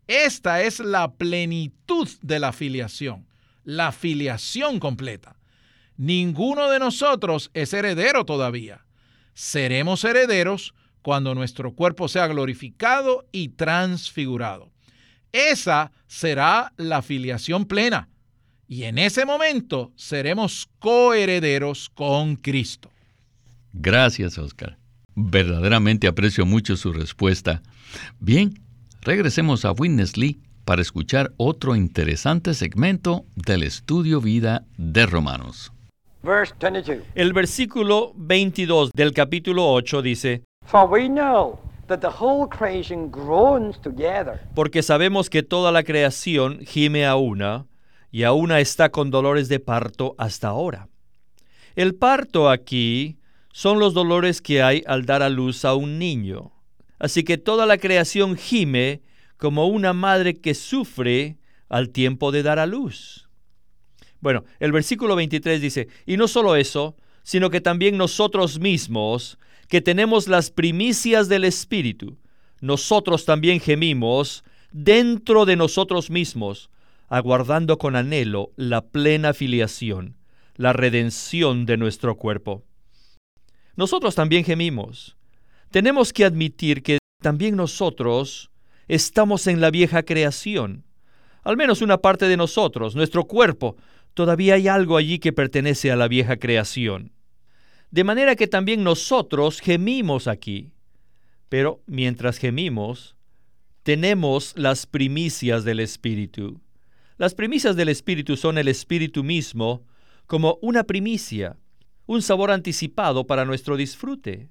Esta 0.07 0.63
es 0.63 0.81
la 0.81 1.13
plenitud 1.13 2.09
de 2.21 2.39
la 2.39 2.53
filiación, 2.53 3.27
la 3.65 3.93
filiación 3.93 4.81
completa. 4.81 5.37
Ninguno 5.97 6.71
de 6.71 6.79
nosotros 6.79 7.51
es 7.55 7.73
heredero 7.73 8.25
todavía. 8.25 8.85
Seremos 9.35 10.05
herederos 10.05 10.75
cuando 11.03 11.35
nuestro 11.35 11.73
cuerpo 11.75 12.09
sea 12.09 12.27
glorificado 12.27 13.27
y 13.33 13.51
transfigurado. 13.51 14.71
Esa 15.33 15.93
será 16.07 16.73
la 16.77 17.03
filiación 17.03 17.65
plena. 17.65 18.09
Y 18.69 18.85
en 18.85 18.99
ese 18.99 19.25
momento 19.25 19.93
seremos 19.97 20.69
coherederos 20.79 21.91
con 21.91 22.37
Cristo. 22.37 22.91
Gracias, 23.73 24.39
Oscar. 24.39 24.79
Verdaderamente 25.15 26.07
aprecio 26.07 26.47
mucho 26.47 26.77
su 26.77 26.93
respuesta. 26.93 27.63
Bien, 28.19 28.62
regresemos 29.03 29.65
a 29.65 29.73
Witness 29.73 30.17
Lee 30.17 30.41
para 30.65 30.81
escuchar 30.81 31.33
otro 31.37 31.75
interesante 31.75 32.55
segmento 32.55 33.25
del 33.35 33.65
estudio 33.65 34.21
vida 34.21 34.65
de 34.77 35.07
Romanos. 35.07 35.73
El 37.17 37.33
versículo 37.33 38.13
22 38.15 38.93
del 38.93 39.13
capítulo 39.13 39.73
8 39.73 40.03
dice, 40.03 40.45
porque 44.55 44.83
sabemos 44.85 45.29
que 45.29 45.43
toda 45.43 45.73
la 45.73 45.83
creación 45.83 46.61
gime 46.65 47.05
a 47.05 47.17
una, 47.17 47.67
y 48.13 48.23
a 48.23 48.33
una 48.33 48.61
está 48.61 48.91
con 48.91 49.11
dolores 49.11 49.49
de 49.49 49.59
parto 49.59 50.15
hasta 50.17 50.49
ahora. 50.49 50.89
El 51.75 51.97
parto 51.97 52.49
aquí 52.49 53.19
son 53.53 53.81
los 53.81 53.95
dolores 53.95 54.41
que 54.41 54.63
hay 54.63 54.85
al 54.87 55.07
dar 55.07 55.23
a 55.23 55.29
luz 55.29 55.65
a 55.65 55.75
un 55.75 55.99
niño. 55.99 56.53
Así 57.03 57.25
que 57.25 57.37
toda 57.37 57.67
la 57.67 57.79
creación 57.79 58.37
gime 58.37 59.03
como 59.37 59.67
una 59.67 59.93
madre 59.93 60.35
que 60.41 60.55
sufre 60.55 61.37
al 61.69 61.91
tiempo 61.91 62.31
de 62.31 62.45
dar 62.45 62.61
a 62.61 62.67
luz. 62.67 63.29
Bueno, 64.21 64.45
el 64.61 64.71
versículo 64.71 65.17
23 65.17 65.61
dice, 65.61 65.89
y 66.07 66.17
no 66.17 66.29
solo 66.29 66.55
eso, 66.55 66.95
sino 67.25 67.51
que 67.51 67.61
también 67.61 67.97
nosotros 67.97 68.61
mismos, 68.61 69.37
que 69.67 69.81
tenemos 69.81 70.29
las 70.29 70.53
primicias 70.53 71.29
del 71.29 71.43
Espíritu, 71.43 72.19
nosotros 72.61 73.25
también 73.25 73.59
gemimos 73.59 74.45
dentro 74.71 75.45
de 75.45 75.57
nosotros 75.57 76.09
mismos, 76.09 76.71
aguardando 77.09 77.79
con 77.79 77.97
anhelo 77.97 78.53
la 78.55 78.81
plena 78.81 79.35
filiación, 79.35 80.19
la 80.55 80.73
redención 80.73 81.67
de 81.67 81.79
nuestro 81.79 82.17
cuerpo. 82.17 82.63
Nosotros 83.75 84.15
también 84.15 84.45
gemimos. 84.45 85.17
Tenemos 85.73 86.13
que 86.13 86.25
admitir 86.25 86.83
que 86.83 86.99
también 87.21 87.57
nosotros 87.57 88.51
estamos 88.87 89.49
en 89.49 89.61
la 89.61 89.71
vieja 89.71 90.05
creación. 90.05 90.85
Al 91.43 91.57
menos 91.57 91.83
una 91.83 91.99
parte 91.99 92.29
de 92.29 92.37
nosotros, 92.37 92.95
nuestro 92.95 93.25
cuerpo, 93.25 93.77
todavía 94.15 94.55
hay 94.55 94.69
algo 94.69 94.97
allí 94.97 95.19
que 95.19 95.33
pertenece 95.33 95.91
a 95.91 95.97
la 95.97 96.07
vieja 96.07 96.37
creación 96.37 97.13
de 97.93 98.05
manera 98.05 98.35
que 98.37 98.49
también 98.49 98.83
nosotros 98.83 99.61
gemimos 99.61 100.27
aquí. 100.27 100.73
Pero 101.49 101.83
mientras 101.87 102.39
gemimos, 102.39 103.15
tenemos 103.83 104.55
las 104.57 104.87
primicias 104.87 105.63
del 105.65 105.79
Espíritu. 105.79 106.63
Las 107.19 107.35
primicias 107.35 107.77
del 107.77 107.91
Espíritu 107.91 108.39
son 108.39 108.57
el 108.57 108.69
Espíritu 108.69 109.23
mismo 109.23 109.85
como 110.27 110.59
una 110.63 110.85
primicia, 110.85 111.59
un 112.07 112.23
sabor 112.23 112.51
anticipado 112.51 113.27
para 113.27 113.45
nuestro 113.45 113.77
disfrute. 113.77 114.49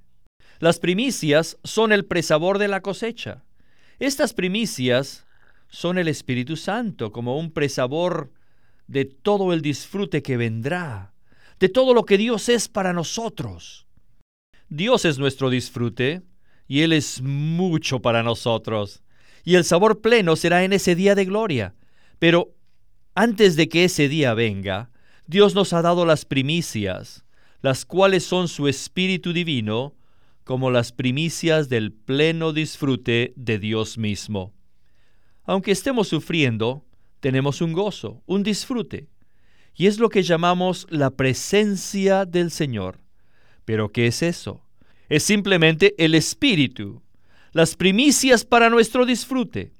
Las 0.61 0.79
primicias 0.79 1.57
son 1.65 1.91
el 1.91 2.05
presabor 2.05 2.57
de 2.57 2.69
la 2.69 2.81
cosecha. 2.81 3.43
Estas 3.99 4.33
primicias 4.33 5.25
son 5.67 5.97
el 5.97 6.07
Espíritu 6.07 6.55
Santo 6.55 7.11
como 7.11 7.37
un 7.37 7.51
presabor 7.51 8.31
de 8.87 9.03
todo 9.03 9.51
el 9.51 9.61
disfrute 9.61 10.21
que 10.21 10.37
vendrá 10.37 11.11
de 11.61 11.69
todo 11.69 11.93
lo 11.93 12.05
que 12.05 12.17
Dios 12.17 12.49
es 12.49 12.67
para 12.67 12.91
nosotros. 12.91 13.85
Dios 14.67 15.05
es 15.05 15.19
nuestro 15.19 15.51
disfrute 15.51 16.23
y 16.67 16.81
Él 16.81 16.91
es 16.91 17.21
mucho 17.21 18.01
para 18.01 18.23
nosotros. 18.23 19.03
Y 19.43 19.55
el 19.55 19.63
sabor 19.63 20.01
pleno 20.01 20.35
será 20.35 20.63
en 20.63 20.73
ese 20.73 20.95
día 20.95 21.13
de 21.13 21.25
gloria. 21.25 21.75
Pero 22.17 22.55
antes 23.13 23.55
de 23.55 23.69
que 23.69 23.83
ese 23.83 24.09
día 24.09 24.33
venga, 24.33 24.89
Dios 25.27 25.53
nos 25.53 25.71
ha 25.73 25.83
dado 25.83 26.03
las 26.03 26.25
primicias, 26.25 27.25
las 27.61 27.85
cuales 27.85 28.23
son 28.23 28.47
su 28.47 28.67
Espíritu 28.67 29.31
Divino, 29.31 29.93
como 30.43 30.71
las 30.71 30.91
primicias 30.91 31.69
del 31.69 31.91
pleno 31.91 32.53
disfrute 32.53 33.33
de 33.35 33.59
Dios 33.59 33.97
mismo. 33.97 34.53
Aunque 35.43 35.71
estemos 35.71 36.07
sufriendo, 36.07 36.85
tenemos 37.19 37.61
un 37.61 37.73
gozo, 37.73 38.21
un 38.25 38.43
disfrute. 38.43 39.07
Y 39.75 39.87
es 39.87 39.99
lo 39.99 40.09
que 40.09 40.23
llamamos 40.23 40.87
la 40.89 41.11
presencia 41.11 42.25
del 42.25 42.51
Señor. 42.51 42.99
¿Pero 43.65 43.91
qué 43.91 44.07
es 44.07 44.21
eso? 44.21 44.65
Es 45.07 45.23
simplemente 45.23 45.95
el 45.97 46.15
Espíritu, 46.15 47.01
las 47.51 47.75
primicias 47.75 48.45
para 48.45 48.69
nuestro 48.69 49.05
disfrute. 49.05 49.73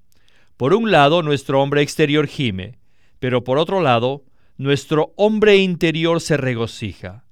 Por 0.57 0.73
un 0.73 0.91
lado, 0.91 1.23
nuestro 1.23 1.61
hombre 1.61 1.81
exterior 1.81 2.27
gime, 2.27 2.79
pero 3.19 3.43
por 3.43 3.57
otro 3.57 3.81
lado, 3.81 4.23
nuestro 4.57 5.13
hombre 5.15 5.57
interior 5.57 6.21
se 6.21 6.37
regocija. 6.37 7.25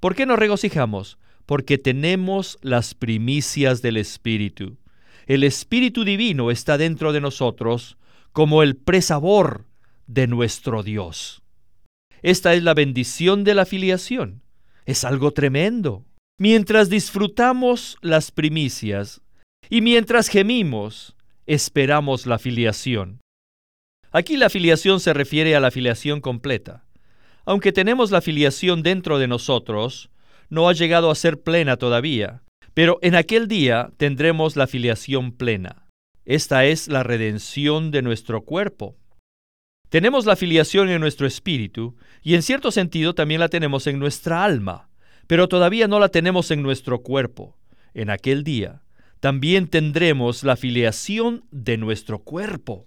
¿Por 0.00 0.14
qué 0.14 0.26
nos 0.26 0.38
regocijamos? 0.38 1.18
Porque 1.46 1.78
tenemos 1.78 2.58
las 2.62 2.94
primicias 2.94 3.82
del 3.82 3.96
Espíritu. 3.96 4.78
El 5.26 5.44
Espíritu 5.44 6.04
Divino 6.04 6.50
está 6.50 6.78
dentro 6.78 7.12
de 7.12 7.20
nosotros 7.20 7.96
como 8.32 8.62
el 8.62 8.76
presabor 8.76 9.66
de 10.06 10.26
nuestro 10.26 10.82
Dios. 10.82 11.42
Esta 12.22 12.54
es 12.54 12.62
la 12.62 12.74
bendición 12.74 13.44
de 13.44 13.54
la 13.54 13.66
filiación. 13.66 14.42
Es 14.86 15.04
algo 15.04 15.32
tremendo. 15.32 16.04
Mientras 16.38 16.90
disfrutamos 16.90 17.96
las 18.00 18.30
primicias 18.30 19.22
y 19.70 19.80
mientras 19.82 20.28
gemimos, 20.28 21.16
esperamos 21.46 22.26
la 22.26 22.38
filiación. 22.38 23.20
Aquí 24.10 24.36
la 24.36 24.50
filiación 24.50 25.00
se 25.00 25.12
refiere 25.12 25.54
a 25.54 25.60
la 25.60 25.70
filiación 25.70 26.20
completa. 26.20 26.84
Aunque 27.44 27.72
tenemos 27.72 28.10
la 28.10 28.20
filiación 28.20 28.82
dentro 28.82 29.18
de 29.18 29.28
nosotros, 29.28 30.10
no 30.50 30.68
ha 30.68 30.72
llegado 30.72 31.10
a 31.10 31.14
ser 31.14 31.42
plena 31.42 31.76
todavía, 31.76 32.42
pero 32.74 32.98
en 33.02 33.14
aquel 33.14 33.48
día 33.48 33.90
tendremos 33.96 34.56
la 34.56 34.66
filiación 34.66 35.32
plena. 35.32 35.86
Esta 36.24 36.64
es 36.64 36.88
la 36.88 37.02
redención 37.02 37.90
de 37.90 38.02
nuestro 38.02 38.42
cuerpo. 38.42 38.96
Tenemos 39.88 40.26
la 40.26 40.36
filiación 40.36 40.88
en 40.88 41.00
nuestro 41.00 41.26
espíritu 41.26 41.96
y 42.22 42.34
en 42.34 42.42
cierto 42.42 42.72
sentido 42.72 43.14
también 43.14 43.40
la 43.40 43.48
tenemos 43.48 43.86
en 43.86 43.98
nuestra 43.98 44.44
alma, 44.44 44.88
pero 45.26 45.48
todavía 45.48 45.86
no 45.86 46.00
la 46.00 46.08
tenemos 46.08 46.50
en 46.50 46.62
nuestro 46.62 47.00
cuerpo. 47.00 47.56
En 47.94 48.10
aquel 48.10 48.42
día 48.42 48.82
también 49.20 49.68
tendremos 49.68 50.42
la 50.42 50.56
filiación 50.56 51.44
de 51.50 51.78
nuestro 51.78 52.18
cuerpo. 52.18 52.86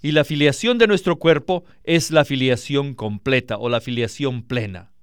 Y 0.00 0.12
la 0.12 0.24
filiación 0.24 0.78
de 0.78 0.86
nuestro 0.86 1.16
cuerpo 1.16 1.64
es 1.82 2.10
la 2.10 2.24
filiación 2.24 2.94
completa 2.94 3.58
o 3.58 3.68
la 3.68 3.82
filiación 3.82 4.42
plena. 4.42 4.93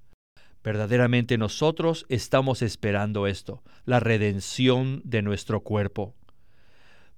Verdaderamente 0.64 1.38
nosotros 1.38 2.06
estamos 2.10 2.62
esperando 2.62 3.26
esto, 3.26 3.64
la 3.86 4.00
redención 4.00 5.02
de 5.04 5.22
nuestro 5.22 5.62
cuerpo. 5.62 6.16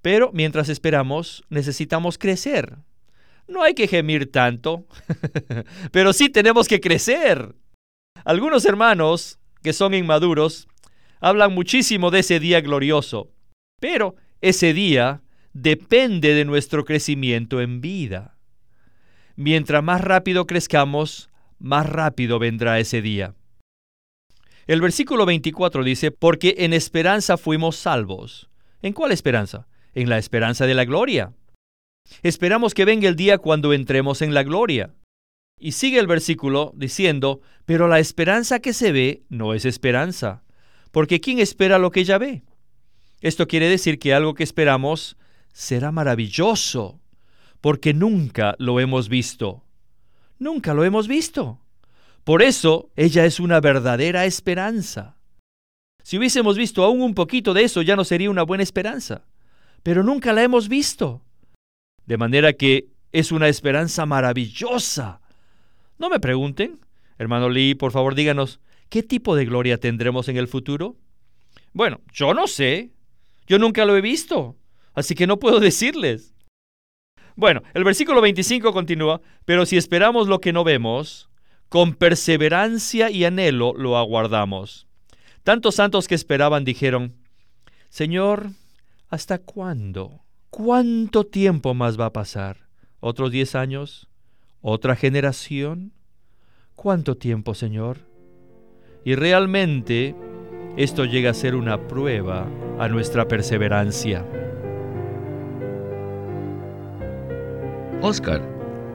Pero 0.00 0.30
mientras 0.32 0.68
esperamos, 0.68 1.44
necesitamos 1.50 2.18
crecer. 2.18 2.78
No 3.46 3.62
hay 3.62 3.74
que 3.74 3.88
gemir 3.88 4.32
tanto, 4.32 4.86
pero 5.92 6.12
sí 6.12 6.30
tenemos 6.30 6.68
que 6.68 6.80
crecer. 6.80 7.54
Algunos 8.24 8.64
hermanos 8.64 9.38
que 9.62 9.74
son 9.74 9.92
inmaduros 9.92 10.66
hablan 11.20 11.52
muchísimo 11.54 12.10
de 12.10 12.20
ese 12.20 12.40
día 12.40 12.60
glorioso, 12.62 13.30
pero 13.80 14.14
ese 14.40 14.72
día 14.72 15.22
depende 15.52 16.34
de 16.34 16.44
nuestro 16.44 16.84
crecimiento 16.84 17.60
en 17.60 17.80
vida. 17.80 18.36
Mientras 19.36 19.82
más 19.82 20.00
rápido 20.00 20.46
crezcamos, 20.46 21.30
más 21.58 21.88
rápido 21.88 22.38
vendrá 22.38 22.78
ese 22.78 23.02
día. 23.02 23.34
El 24.66 24.80
versículo 24.80 25.26
24 25.26 25.84
dice, 25.84 26.10
porque 26.10 26.54
en 26.58 26.72
esperanza 26.72 27.36
fuimos 27.36 27.76
salvos. 27.76 28.48
¿En 28.80 28.92
cuál 28.92 29.12
esperanza? 29.12 29.66
En 29.94 30.08
la 30.08 30.18
esperanza 30.18 30.66
de 30.66 30.74
la 30.74 30.84
gloria. 30.84 31.32
Esperamos 32.22 32.74
que 32.74 32.84
venga 32.84 33.08
el 33.08 33.16
día 33.16 33.38
cuando 33.38 33.72
entremos 33.72 34.22
en 34.22 34.34
la 34.34 34.42
gloria. 34.42 34.94
Y 35.58 35.72
sigue 35.72 35.98
el 35.98 36.06
versículo 36.06 36.72
diciendo, 36.74 37.40
pero 37.64 37.88
la 37.88 37.98
esperanza 37.98 38.60
que 38.60 38.72
se 38.72 38.92
ve 38.92 39.22
no 39.28 39.54
es 39.54 39.64
esperanza, 39.64 40.42
porque 40.90 41.20
¿quién 41.20 41.38
espera 41.38 41.78
lo 41.78 41.90
que 41.90 42.04
ya 42.04 42.18
ve? 42.18 42.42
Esto 43.20 43.46
quiere 43.46 43.68
decir 43.68 43.98
que 43.98 44.12
algo 44.12 44.34
que 44.34 44.42
esperamos 44.42 45.16
será 45.52 45.92
maravilloso, 45.92 47.00
porque 47.60 47.94
nunca 47.94 48.54
lo 48.58 48.80
hemos 48.80 49.08
visto. 49.08 49.63
Nunca 50.38 50.74
lo 50.74 50.84
hemos 50.84 51.08
visto. 51.08 51.60
Por 52.24 52.42
eso 52.42 52.90
ella 52.96 53.24
es 53.26 53.38
una 53.40 53.60
verdadera 53.60 54.24
esperanza. 54.24 55.16
Si 56.02 56.18
hubiésemos 56.18 56.56
visto 56.56 56.84
aún 56.84 57.00
un 57.00 57.14
poquito 57.14 57.54
de 57.54 57.64
eso, 57.64 57.82
ya 57.82 57.96
no 57.96 58.04
sería 58.04 58.30
una 58.30 58.42
buena 58.42 58.62
esperanza. 58.62 59.24
Pero 59.82 60.02
nunca 60.02 60.32
la 60.32 60.42
hemos 60.42 60.68
visto. 60.68 61.22
De 62.06 62.16
manera 62.16 62.52
que 62.52 62.88
es 63.12 63.32
una 63.32 63.48
esperanza 63.48 64.06
maravillosa. 64.06 65.20
No 65.98 66.10
me 66.10 66.20
pregunten. 66.20 66.80
Hermano 67.18 67.48
Lee, 67.48 67.74
por 67.74 67.92
favor 67.92 68.14
díganos, 68.14 68.60
¿qué 68.88 69.02
tipo 69.02 69.36
de 69.36 69.44
gloria 69.44 69.78
tendremos 69.78 70.28
en 70.28 70.36
el 70.36 70.48
futuro? 70.48 70.96
Bueno, 71.72 72.00
yo 72.12 72.34
no 72.34 72.46
sé. 72.46 72.90
Yo 73.46 73.58
nunca 73.58 73.84
lo 73.84 73.96
he 73.96 74.00
visto. 74.00 74.56
Así 74.94 75.14
que 75.14 75.26
no 75.26 75.38
puedo 75.38 75.60
decirles. 75.70 76.33
Bueno, 77.36 77.62
el 77.74 77.84
versículo 77.84 78.20
25 78.20 78.72
continúa, 78.72 79.20
pero 79.44 79.66
si 79.66 79.76
esperamos 79.76 80.28
lo 80.28 80.40
que 80.40 80.52
no 80.52 80.62
vemos, 80.62 81.28
con 81.68 81.94
perseverancia 81.94 83.10
y 83.10 83.24
anhelo 83.24 83.74
lo 83.76 83.98
aguardamos. 83.98 84.86
Tantos 85.42 85.74
santos 85.74 86.06
que 86.06 86.14
esperaban 86.14 86.64
dijeron, 86.64 87.14
Señor, 87.88 88.50
¿hasta 89.08 89.38
cuándo? 89.38 90.22
¿Cuánto 90.50 91.24
tiempo 91.24 91.74
más 91.74 91.98
va 91.98 92.06
a 92.06 92.12
pasar? 92.12 92.68
¿Otros 93.00 93.32
diez 93.32 93.56
años? 93.56 94.08
¿Otra 94.60 94.94
generación? 94.94 95.92
¿Cuánto 96.76 97.16
tiempo, 97.16 97.54
Señor? 97.54 97.98
Y 99.04 99.16
realmente 99.16 100.14
esto 100.76 101.04
llega 101.04 101.30
a 101.30 101.34
ser 101.34 101.54
una 101.54 101.88
prueba 101.88 102.48
a 102.78 102.88
nuestra 102.88 103.28
perseverancia. 103.28 104.24
Oscar, 108.06 108.46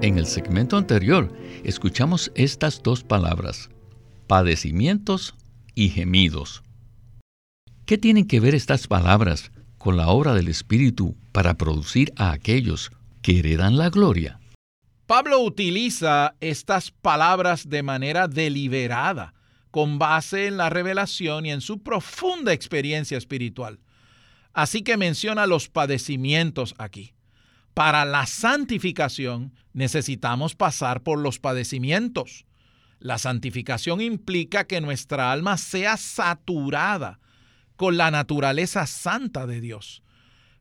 en 0.04 0.20
el 0.20 0.28
segmento 0.28 0.78
anterior 0.78 1.34
escuchamos 1.63 2.32
estas 2.36 2.84
dos 2.84 3.04
palabras, 3.04 3.72
padecimientos 4.28 5.34
y 5.74 5.89
gemidos. 5.89 6.62
¿Qué 7.88 7.98
tienen 7.98 8.28
que 8.28 8.39
ver 8.39 8.54
estas 8.54 8.86
palabras 8.86 9.52
con 9.80 9.98
la 9.98 10.10
obra 10.10 10.36
del 10.36 10.48
Espíritu 10.48 11.17
para 11.32 11.56
producir 11.56 12.13
a 12.17 12.34
aquellos 12.34 12.91
que 13.24 13.39
heredan 13.39 13.78
la 13.78 13.89
gloria? 13.89 14.39
Pablo 15.08 15.39
utiliza 15.39 16.36
estas 16.39 16.91
palabras 16.91 17.67
de 17.67 17.82
manera 17.82 18.28
deliberada, 18.28 19.34
con 19.72 19.98
base 19.98 20.45
en 20.45 20.58
la 20.58 20.69
revelación 20.69 21.48
y 21.48 21.52
en 21.52 21.62
su 21.62 21.82
profunda 21.82 22.54
experiencia 22.54 23.17
espiritual. 23.17 23.80
Así 24.54 24.84
que 24.84 24.98
menciona 24.98 25.48
los 25.48 25.67
padecimientos 25.67 26.76
aquí. 26.78 27.15
Para 27.73 28.05
la 28.05 28.25
santificación 28.25 29.53
necesitamos 29.73 30.55
pasar 30.55 31.01
por 31.01 31.19
los 31.19 31.39
padecimientos. 31.39 32.45
La 32.99 33.17
santificación 33.17 34.01
implica 34.01 34.65
que 34.65 34.82
nuestra 34.82 35.32
alma 35.32 35.58
sea 35.58 35.95
saturada 35.95 37.19
con 37.77 37.95
la 37.95 38.12
naturaleza 38.12 38.86
santa 38.88 39.47
de 39.47 39.62
Dios. 39.62 40.03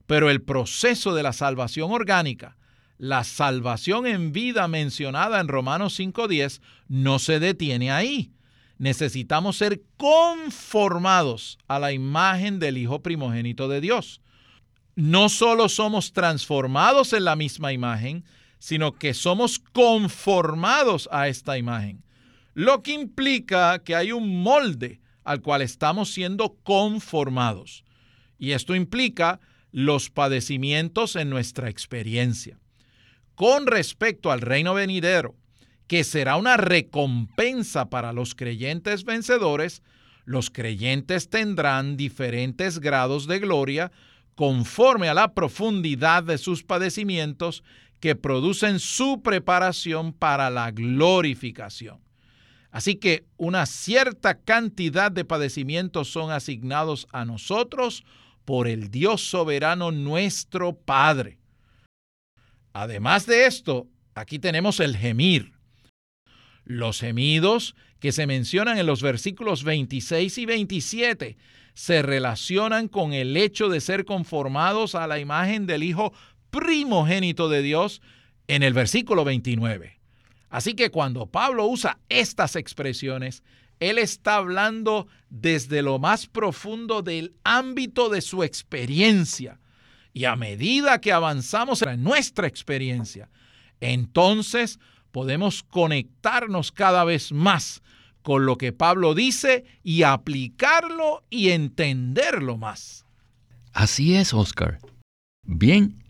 Pero 0.06 0.30
el 0.30 0.40
proceso 0.40 1.14
de 1.14 1.24
la 1.24 1.32
salvación 1.32 1.90
orgánica, 1.90 2.56
la 2.96 3.24
salvación 3.24 4.06
en 4.06 4.32
vida 4.32 4.68
mencionada 4.68 5.40
en 5.40 5.48
Romanos 5.48 5.98
5.10, 5.98 6.60
no 6.86 7.18
se 7.18 7.40
detiene 7.40 7.90
ahí. 7.90 8.32
Necesitamos 8.78 9.56
ser 9.56 9.82
conformados 9.96 11.58
a 11.66 11.80
la 11.80 11.92
imagen 11.92 12.60
del 12.60 12.78
Hijo 12.78 13.02
primogénito 13.02 13.68
de 13.68 13.80
Dios. 13.80 14.20
No 14.98 15.28
solo 15.28 15.68
somos 15.68 16.12
transformados 16.12 17.12
en 17.12 17.22
la 17.22 17.36
misma 17.36 17.72
imagen, 17.72 18.24
sino 18.58 18.98
que 18.98 19.14
somos 19.14 19.60
conformados 19.60 21.08
a 21.12 21.28
esta 21.28 21.56
imagen, 21.56 22.02
lo 22.52 22.82
que 22.82 22.94
implica 22.94 23.78
que 23.84 23.94
hay 23.94 24.10
un 24.10 24.42
molde 24.42 25.00
al 25.22 25.40
cual 25.40 25.62
estamos 25.62 26.12
siendo 26.12 26.56
conformados. 26.64 27.84
Y 28.40 28.50
esto 28.50 28.74
implica 28.74 29.38
los 29.70 30.10
padecimientos 30.10 31.14
en 31.14 31.30
nuestra 31.30 31.70
experiencia. 31.70 32.58
Con 33.36 33.68
respecto 33.68 34.32
al 34.32 34.40
reino 34.40 34.74
venidero, 34.74 35.36
que 35.86 36.02
será 36.02 36.34
una 36.34 36.56
recompensa 36.56 37.88
para 37.88 38.12
los 38.12 38.34
creyentes 38.34 39.04
vencedores, 39.04 39.80
los 40.24 40.50
creyentes 40.50 41.30
tendrán 41.30 41.96
diferentes 41.96 42.80
grados 42.80 43.28
de 43.28 43.38
gloria 43.38 43.92
conforme 44.38 45.08
a 45.08 45.14
la 45.14 45.34
profundidad 45.34 46.22
de 46.22 46.38
sus 46.38 46.62
padecimientos 46.62 47.64
que 47.98 48.14
producen 48.14 48.78
su 48.78 49.20
preparación 49.20 50.12
para 50.12 50.48
la 50.48 50.70
glorificación. 50.70 51.98
Así 52.70 52.94
que 52.94 53.26
una 53.36 53.66
cierta 53.66 54.38
cantidad 54.38 55.10
de 55.10 55.24
padecimientos 55.24 56.12
son 56.12 56.30
asignados 56.30 57.08
a 57.10 57.24
nosotros 57.24 58.04
por 58.44 58.68
el 58.68 58.92
Dios 58.92 59.22
soberano 59.28 59.90
nuestro 59.90 60.72
Padre. 60.76 61.40
Además 62.72 63.26
de 63.26 63.46
esto, 63.46 63.88
aquí 64.14 64.38
tenemos 64.38 64.78
el 64.78 64.96
gemir. 64.96 65.57
Los 66.68 67.00
gemidos 67.00 67.74
que 67.98 68.12
se 68.12 68.26
mencionan 68.26 68.76
en 68.76 68.84
los 68.84 69.00
versículos 69.00 69.64
26 69.64 70.36
y 70.36 70.44
27 70.44 71.38
se 71.72 72.02
relacionan 72.02 72.88
con 72.88 73.14
el 73.14 73.34
hecho 73.38 73.70
de 73.70 73.80
ser 73.80 74.04
conformados 74.04 74.94
a 74.94 75.06
la 75.06 75.18
imagen 75.18 75.66
del 75.66 75.82
Hijo 75.82 76.12
primogénito 76.50 77.48
de 77.48 77.62
Dios 77.62 78.02
en 78.48 78.62
el 78.62 78.74
versículo 78.74 79.24
29. 79.24 79.98
Así 80.50 80.74
que 80.74 80.90
cuando 80.90 81.24
Pablo 81.24 81.64
usa 81.64 82.00
estas 82.10 82.54
expresiones, 82.54 83.42
él 83.80 83.96
está 83.96 84.34
hablando 84.34 85.06
desde 85.30 85.80
lo 85.80 85.98
más 85.98 86.26
profundo 86.26 87.00
del 87.00 87.32
ámbito 87.44 88.10
de 88.10 88.20
su 88.20 88.42
experiencia. 88.42 89.58
Y 90.12 90.26
a 90.26 90.36
medida 90.36 91.00
que 91.00 91.12
avanzamos 91.12 91.80
en 91.80 92.02
nuestra 92.02 92.46
experiencia, 92.46 93.30
entonces 93.80 94.78
podemos 95.10 95.62
conectarnos 95.62 96.72
cada 96.72 97.04
vez 97.04 97.32
más 97.32 97.82
con 98.22 98.44
lo 98.44 98.58
que 98.58 98.72
Pablo 98.72 99.14
dice 99.14 99.64
y 99.82 100.02
aplicarlo 100.02 101.24
y 101.30 101.50
entenderlo 101.50 102.58
más. 102.58 103.06
Así 103.72 104.16
es, 104.16 104.34
Oscar. 104.34 104.78
Bien, 105.44 106.02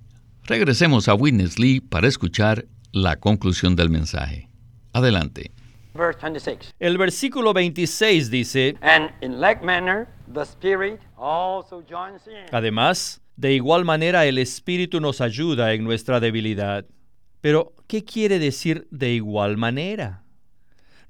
regresemos 0.45 1.09
a 1.09 1.15
Witness 1.15 1.59
Lee 1.59 1.81
para 1.81 2.09
escuchar 2.09 2.67
la 2.93 3.17
conclusión 3.17 3.77
del 3.77 3.91
mensaje. 3.91 4.49
Adelante. 4.93 5.53
El 6.79 6.99
versículo 6.99 7.53
26 7.53 8.31
dice, 8.31 8.77
Además, 12.53 13.21
de 13.37 13.53
igual 13.55 13.85
manera 13.85 14.27
el 14.27 14.39
Espíritu 14.39 15.01
nos 15.01 15.21
ayuda 15.21 15.73
en 15.73 15.85
nuestra 15.85 16.21
debilidad. 16.21 16.85
Pero, 17.41 17.75
¿qué 17.87 18.05
quiere 18.05 18.39
decir 18.39 18.87
de 18.91 19.13
igual 19.13 19.57
manera? 19.57 20.25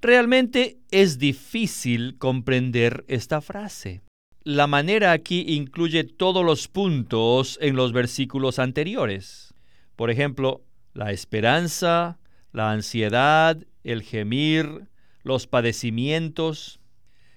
Realmente 0.00 0.78
es 0.90 1.18
difícil 1.18 2.16
comprender 2.18 3.04
esta 3.08 3.40
frase. 3.40 4.02
La 4.44 4.66
manera 4.66 5.12
aquí 5.12 5.44
incluye 5.48 6.04
todos 6.04 6.44
los 6.44 6.68
puntos 6.68 7.58
en 7.60 7.76
los 7.76 7.92
versículos 7.92 8.58
anteriores. 8.58 9.54
Por 9.96 10.10
ejemplo, 10.10 10.62
La 10.94 11.12
esperanza, 11.12 12.18
la 12.52 12.72
ansiedad, 12.72 13.58
el 13.84 14.02
gemir, 14.02 14.88
los 15.22 15.46
padecimientos, 15.46 16.80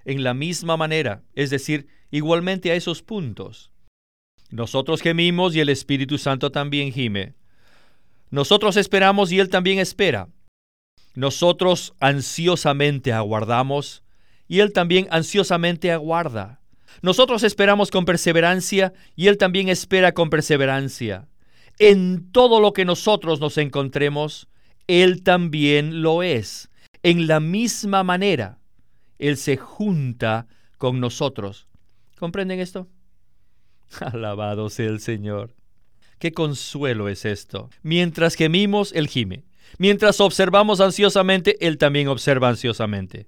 en 0.06 0.24
la 0.24 0.34
misma 0.34 0.78
manera, 0.78 1.24
es 1.36 1.50
decir, 1.50 1.88
igualmente 2.10 2.72
a 2.72 2.76
esos 2.76 3.04
puntos. 3.04 3.72
Nosotros 4.50 5.02
gemimos 5.02 5.56
y 5.56 5.60
el 5.60 5.70
Espíritu 5.70 6.18
Santo 6.18 6.52
también 6.52 6.92
gime. 6.92 7.36
Nosotros 8.32 8.78
esperamos 8.78 9.32
y 9.32 9.40
Él 9.40 9.50
también 9.50 9.80
espera. 9.80 10.30
Nosotros 11.16 11.94
ansiosamente 12.00 13.12
aguardamos 13.12 14.04
y 14.48 14.62
Él 14.62 14.72
también 14.72 15.08
ansiosamente 15.12 15.92
aguarda. 15.92 16.62
Nosotros 17.02 17.44
esperamos 17.44 17.92
con 17.92 18.06
perseverancia 18.06 18.94
y 19.18 19.28
Él 19.28 19.38
también 19.38 19.68
espera 19.68 20.14
con 20.14 20.30
perseverancia. 20.30 21.28
En 21.78 22.32
todo 22.32 22.62
lo 22.62 22.72
que 22.72 22.86
nosotros 22.86 23.42
nos 23.42 23.58
encontremos, 23.58 24.48
Él 24.88 25.24
también 25.24 26.02
lo 26.02 26.24
es. 26.24 26.70
En 27.04 27.28
la 27.28 27.42
misma 27.42 28.04
manera, 28.04 28.60
Él 29.20 29.36
se 29.36 29.58
junta 29.58 30.48
con 30.78 31.02
nosotros. 31.02 31.68
¿Comprenden 32.18 32.62
esto? 32.62 32.88
Alabado 34.00 34.70
sea 34.70 34.88
el 34.88 35.02
Señor. 35.02 35.54
Qué 36.22 36.34
consuelo 36.34 37.10
es 37.10 37.26
esto. 37.26 37.72
Mientras 37.82 38.36
gemimos, 38.36 38.94
Él 38.94 39.08
gime. 39.08 39.44
Mientras 39.80 40.22
observamos 40.22 40.80
ansiosamente, 40.80 41.58
Él 41.66 41.80
también 41.80 42.08
observa 42.10 42.48
ansiosamente. 42.48 43.28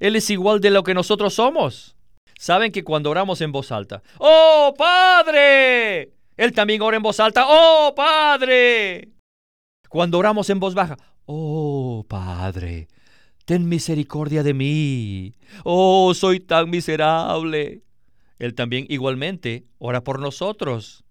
Él 0.00 0.16
es 0.16 0.30
igual 0.30 0.62
de 0.62 0.70
lo 0.70 0.84
que 0.84 0.94
nosotros 0.94 1.34
somos. 1.34 1.96
Saben 2.38 2.72
que 2.72 2.82
cuando 2.82 3.10
oramos 3.10 3.42
en 3.42 3.52
voz 3.52 3.70
alta, 3.70 4.02
¡Oh 4.16 4.72
Padre! 4.74 6.14
Él 6.38 6.52
también 6.54 6.80
ora 6.80 6.96
en 6.96 7.02
voz 7.02 7.20
alta, 7.20 7.44
¡Oh 7.46 7.92
Padre! 7.94 9.10
Cuando 9.90 10.16
oramos 10.16 10.48
en 10.48 10.60
voz 10.60 10.72
baja, 10.72 10.96
¡Oh 11.26 12.06
Padre! 12.08 12.88
Ten 13.44 13.68
misericordia 13.68 14.42
de 14.42 14.54
mí. 14.54 15.34
¡Oh, 15.62 16.14
soy 16.14 16.40
tan 16.40 16.70
miserable! 16.70 17.82
Él 18.38 18.54
también 18.54 18.86
igualmente 18.88 19.66
ora 19.76 20.02
por 20.02 20.20
nosotros. 20.20 21.03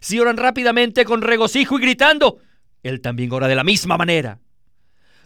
Si 0.00 0.18
oran 0.18 0.36
rápidamente 0.36 1.04
con 1.04 1.22
regocijo 1.22 1.78
y 1.78 1.82
gritando, 1.82 2.38
Él 2.82 3.00
también 3.00 3.32
ora 3.32 3.48
de 3.48 3.54
la 3.54 3.64
misma 3.64 3.96
manera. 3.98 4.40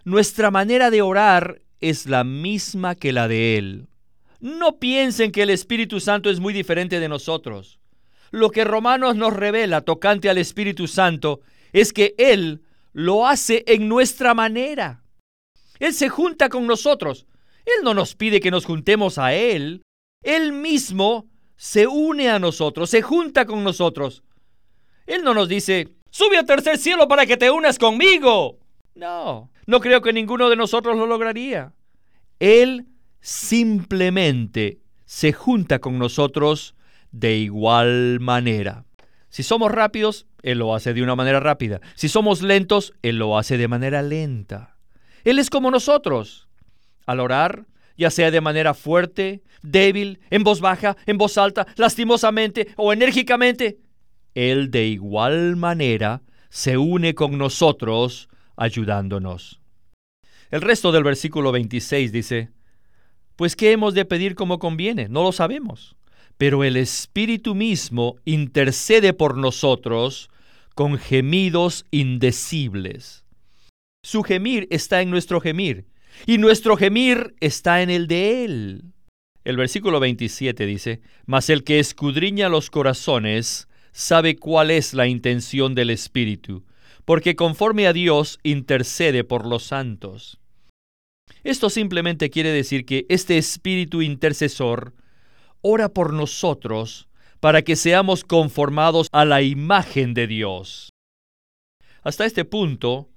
Nuestra 0.05 0.51
manera 0.51 0.91
de 0.91 1.01
orar 1.01 1.63
es 1.81 2.07
la 2.07 2.25
misma 2.25 2.95
que 2.95 3.13
la 3.13 3.29
de 3.29 3.57
Él. 3.57 3.87
No 4.41 4.79
piensen 4.79 5.33
que 5.33 5.43
el 5.43 5.51
Espíritu 5.51 6.01
Santo 6.01 6.29
es 6.29 6.41
muy 6.41 6.53
diferente 6.53 7.01
de 7.01 7.09
nosotros. 7.09 7.79
Lo 8.31 8.51
que 8.51 8.65
Romanos 8.65 9.17
nos 9.17 9.33
revela 9.33 9.81
tocante 9.81 10.29
al 10.29 10.39
Espíritu 10.39 10.89
Santo 10.89 11.41
es 11.73 11.93
que 11.93 12.15
Él 12.19 12.63
lo 12.93 13.27
hace 13.27 13.65
en 13.67 13.89
nuestra 13.89 14.35
manera. 14.35 15.03
Él 15.79 15.95
se 15.95 16.09
junta 16.09 16.49
con 16.49 16.67
nosotros. 16.67 17.27
Él 17.65 17.85
no 17.85 17.95
nos 17.95 18.15
pide 18.15 18.41
que 18.41 18.51
nos 18.51 18.65
juntemos 18.65 19.19
a 19.19 19.35
Él. 19.35 19.83
Él 20.23 20.53
mismo 20.53 21.27
se 21.57 21.87
une 21.87 22.29
a 22.29 22.39
nosotros, 22.39 22.91
se 22.91 23.03
junta 23.03 23.47
con 23.47 23.63
nosotros. 23.63 24.23
Él 25.07 25.23
no 25.23 25.35
nos 25.35 25.49
dice, 25.49 25.89
sube 26.11 26.39
al 26.39 26.47
tercer 26.47 26.79
cielo 26.79 27.09
para 27.09 27.27
que 27.27 27.37
te 27.37 27.51
unas 27.51 27.79
conmigo. 27.79 28.59
No, 28.95 29.51
no 29.67 29.81
creo 29.81 30.01
que 30.01 30.13
ninguno 30.13 30.49
de 30.49 30.57
nosotros 30.57 30.97
lo 30.97 31.07
lograría. 31.07 31.73
Él 32.39 32.87
simplemente 33.21 34.81
se 35.05 35.33
junta 35.33 35.79
con 35.79 35.99
nosotros 35.99 36.75
de 37.11 37.37
igual 37.37 38.21
manera. 38.21 38.85
Si 39.29 39.43
somos 39.43 39.71
rápidos, 39.73 40.27
Él 40.43 40.59
lo 40.59 40.75
hace 40.75 40.95
de 40.95 41.03
una 41.03 41.17
manera 41.17 41.41
rápida. 41.41 41.81
Si 41.95 42.09
somos 42.09 42.43
lentos, 42.43 42.93
Él 43.03 43.19
lo 43.19 43.37
hace 43.37 43.57
de 43.57 43.69
manera 43.69 44.03
lenta. 44.03 44.77
Él 45.25 45.39
es 45.39 45.51
como 45.51 45.71
nosotros. 45.71 46.49
Al 47.07 47.21
orar, 47.21 47.67
ya 47.97 48.11
sea 48.11 48.31
de 48.31 48.41
manera 48.41 48.75
fuerte, 48.75 49.43
débil, 49.63 50.21
en 50.31 50.45
voz 50.45 50.61
baja, 50.61 50.97
en 51.07 51.19
voz 51.19 51.39
alta, 51.39 51.67
lastimosamente 51.77 52.69
o 52.77 52.93
enérgicamente, 52.93 53.79
Él 54.35 54.71
de 54.71 54.87
igual 54.87 55.57
manera 55.57 56.23
se 56.51 56.77
une 56.77 57.15
con 57.15 57.39
nosotros 57.39 58.29
ayudándonos. 58.57 59.61
El 60.51 60.61
resto 60.61 60.93
del 60.93 61.05
versículo 61.05 61.53
26 61.53 62.13
dice, 62.13 62.51
Pues 63.37 63.57
¿qué 63.57 63.73
hemos 63.73 63.95
de 63.95 64.05
pedir 64.05 64.35
como 64.35 64.59
conviene? 64.59 65.09
No 65.09 65.23
lo 65.23 65.33
sabemos. 65.33 65.97
Pero 66.37 66.65
el 66.65 66.77
Espíritu 66.77 67.55
mismo 67.55 68.17
intercede 68.25 69.13
por 69.13 69.37
nosotros 69.37 70.31
con 70.75 70.99
gemidos 70.99 71.87
indecibles. 71.91 73.25
Su 74.03 74.23
gemir 74.23 74.67
está 74.71 75.01
en 75.01 75.11
nuestro 75.11 75.41
gemir, 75.41 75.87
y 76.27 76.39
nuestro 76.39 76.77
gemir 76.77 77.35
está 77.41 77.83
en 77.83 77.91
el 77.91 78.07
de 78.07 78.45
Él. 78.45 78.83
El 79.45 79.57
versículo 79.57 80.01
27 80.01 80.67
dice, 80.67 81.01
Mas 81.27 81.51
el 81.51 81.65
que 81.65 81.79
escudriña 81.79 82.49
los 82.49 82.71
corazones 82.71 83.69
sabe 83.95 84.35
cuál 84.37 84.73
es 84.73 84.93
la 84.93 85.07
intención 85.07 85.75
del 85.75 85.89
Espíritu, 85.89 86.65
porque 87.05 87.37
conforme 87.37 87.87
a 87.87 87.93
Dios 87.93 88.41
intercede 88.43 89.23
por 89.23 89.47
los 89.47 89.63
santos. 89.63 90.41
Esto 91.45 91.71
simplemente 91.71 92.29
quiere 92.29 92.51
decir 92.51 92.85
que 92.85 93.07
este 93.09 93.39
Espíritu 93.39 94.03
intercesor 94.03 94.95
ora 95.63 95.89
por 95.89 96.13
nosotros 96.13 97.09
para 97.39 97.63
que 97.63 97.77
seamos 97.77 98.25
conformados 98.25 99.07
a 99.13 99.25
la 99.25 99.43
imagen 99.43 100.13
de 100.13 100.27
Dios. 100.27 100.91
Hasta 102.03 102.27
este 102.27 102.45
punto, 102.45 103.09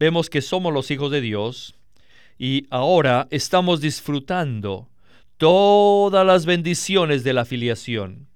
vemos 0.00 0.28
que 0.30 0.42
somos 0.42 0.72
los 0.72 0.90
hijos 0.90 1.12
de 1.12 1.20
Dios 1.20 1.76
y 2.38 2.66
ahora 2.70 3.28
estamos 3.30 3.80
disfrutando 3.80 4.88
todas 5.36 6.26
las 6.26 6.44
bendiciones 6.44 7.22
de 7.22 7.32
la 7.34 7.44
filiación. 7.44 8.27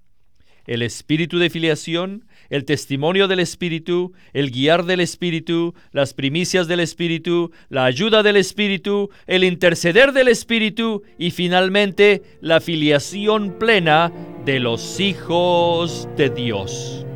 El 0.66 0.82
espíritu 0.82 1.38
de 1.38 1.50
filiación 1.50 2.24
el 2.52 2.66
testimonio 2.66 3.28
del 3.28 3.40
Espíritu, 3.40 4.12
el 4.34 4.50
guiar 4.50 4.84
del 4.84 5.00
Espíritu, 5.00 5.74
las 5.90 6.12
primicias 6.12 6.68
del 6.68 6.80
Espíritu, 6.80 7.50
la 7.70 7.86
ayuda 7.86 8.22
del 8.22 8.36
Espíritu, 8.36 9.08
el 9.26 9.42
interceder 9.42 10.12
del 10.12 10.28
Espíritu 10.28 11.02
y 11.16 11.30
finalmente 11.30 12.22
la 12.42 12.60
filiación 12.60 13.58
plena 13.58 14.12
de 14.44 14.60
los 14.60 15.00
hijos 15.00 16.06
de 16.18 16.28
Dios. 16.28 17.06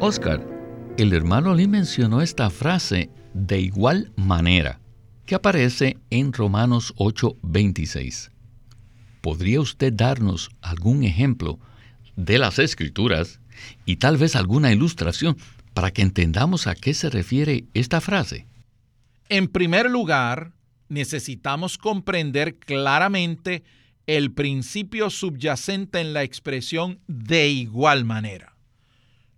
Oscar, 0.00 0.46
el 0.98 1.14
hermano 1.14 1.54
Lee 1.54 1.68
mencionó 1.68 2.20
esta 2.20 2.50
frase 2.50 3.08
de 3.32 3.60
igual 3.60 4.12
manera 4.16 4.78
que 5.24 5.34
aparece 5.34 5.96
en 6.10 6.34
Romanos 6.34 6.92
8:26. 6.98 8.33
¿Podría 9.24 9.58
usted 9.58 9.90
darnos 9.90 10.50
algún 10.60 11.02
ejemplo 11.02 11.58
de 12.14 12.36
las 12.36 12.58
escrituras 12.58 13.40
y 13.86 13.96
tal 13.96 14.18
vez 14.18 14.36
alguna 14.36 14.70
ilustración 14.70 15.38
para 15.72 15.92
que 15.92 16.02
entendamos 16.02 16.66
a 16.66 16.74
qué 16.74 16.92
se 16.92 17.08
refiere 17.08 17.64
esta 17.72 18.02
frase? 18.02 18.46
En 19.30 19.48
primer 19.48 19.90
lugar, 19.90 20.52
necesitamos 20.90 21.78
comprender 21.78 22.56
claramente 22.56 23.62
el 24.06 24.30
principio 24.30 25.08
subyacente 25.08 26.00
en 26.00 26.12
la 26.12 26.22
expresión 26.22 27.00
de 27.06 27.48
igual 27.48 28.04
manera. 28.04 28.54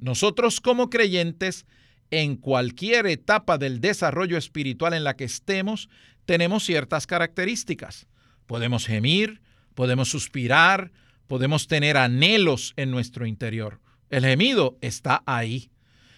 Nosotros 0.00 0.60
como 0.60 0.90
creyentes, 0.90 1.64
en 2.10 2.34
cualquier 2.34 3.06
etapa 3.06 3.56
del 3.56 3.80
desarrollo 3.80 4.36
espiritual 4.36 4.94
en 4.94 5.04
la 5.04 5.14
que 5.14 5.22
estemos, 5.22 5.88
tenemos 6.24 6.64
ciertas 6.64 7.06
características. 7.06 8.08
Podemos 8.46 8.84
gemir, 8.84 9.45
podemos 9.76 10.08
suspirar, 10.08 10.90
podemos 11.28 11.68
tener 11.68 11.96
anhelos 11.96 12.72
en 12.76 12.90
nuestro 12.90 13.26
interior. 13.26 13.78
El 14.10 14.24
gemido 14.24 14.78
está 14.80 15.22
ahí. 15.26 15.70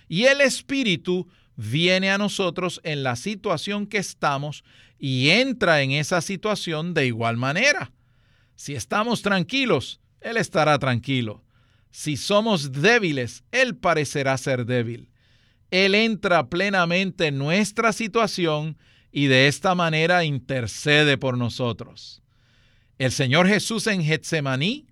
Y 0.08 0.24
el 0.24 0.40
Espíritu 0.40 1.28
viene 1.56 2.10
a 2.10 2.18
nosotros 2.18 2.80
en 2.84 3.02
la 3.02 3.16
situación 3.16 3.86
que 3.86 3.98
estamos 3.98 4.64
y 4.98 5.30
entra 5.30 5.82
en 5.82 5.90
esa 5.90 6.20
situación 6.20 6.94
de 6.94 7.06
igual 7.06 7.36
manera. 7.36 7.90
Si 8.54 8.74
estamos 8.74 9.22
tranquilos, 9.22 10.00
Él 10.20 10.36
estará 10.36 10.78
tranquilo. 10.78 11.42
Si 11.90 12.16
somos 12.16 12.70
débiles, 12.70 13.42
Él 13.50 13.76
parecerá 13.76 14.38
ser 14.38 14.66
débil. 14.66 15.10
Él 15.72 15.96
entra 15.96 16.48
plenamente 16.48 17.26
en 17.26 17.38
nuestra 17.38 17.92
situación 17.92 18.78
y 19.10 19.26
de 19.26 19.48
esta 19.48 19.74
manera 19.74 20.24
intercede 20.24 21.18
por 21.18 21.36
nosotros. 21.36 22.22
El 22.98 23.12
Señor 23.12 23.46
Jesús 23.46 23.86
en 23.86 24.02
Getsemaní, 24.02 24.86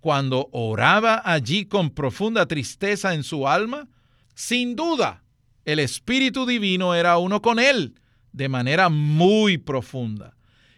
cuando 0.00 0.48
oraba 0.52 1.20
allí 1.22 1.66
con 1.66 1.90
profunda 1.90 2.46
tristeza 2.46 3.12
en 3.12 3.22
su 3.22 3.46
alma, 3.46 3.88
sin 4.34 4.74
duda 4.74 5.22
el 5.66 5.78
Espíritu 5.78 6.46
Divino 6.46 6.94
era 6.94 7.18
uno 7.18 7.42
con 7.42 7.58
él 7.58 7.94
de 8.32 8.48
manera 8.48 8.88
muy 8.88 9.58
profunda 9.58 10.34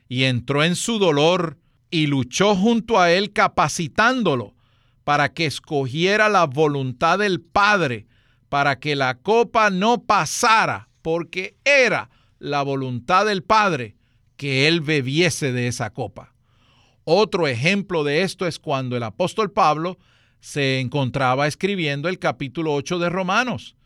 y 0.09 0.25
entró 0.25 0.65
en 0.65 0.75
su 0.75 0.99
dolor 0.99 1.59
y 1.91 2.09
luchó 2.09 2.57
junto 2.57 3.01
a 3.01 3.13
él 3.13 3.33
capacitándolo 3.33 4.55
para 5.05 5.33
que 5.33 5.47
escogiera 5.47 6.29
la 6.29 6.45
voluntad 6.45 7.21
del 7.21 7.41
Padre, 7.41 8.07
para 8.49 8.81
que 8.81 8.97
la 8.97 9.15
copa 9.15 9.71
no 9.71 10.03
pasara, 10.03 10.89
porque 11.03 11.57
era 11.65 12.11
la 12.41 12.63
voluntad 12.63 13.27
del 13.27 13.45
Padre 13.45 13.97
que 14.37 14.67
él 14.67 14.81
bebiese 14.81 15.53
de 15.53 15.69
esa 15.69 15.91
copa. 15.91 16.34
Otro 17.05 17.47
ejemplo 17.47 18.03
de 18.03 18.23
esto 18.23 18.47
es 18.47 18.59
cuando 18.59 18.97
el 18.97 19.03
apóstol 19.03 19.53
Pablo 19.53 19.99
se 20.41 20.81
encontraba 20.81 21.47
escribiendo 21.47 22.09
el 22.09 22.19
capítulo 22.19 22.75
8 22.75 22.99
de 22.99 23.11
Romanos. 23.11 23.77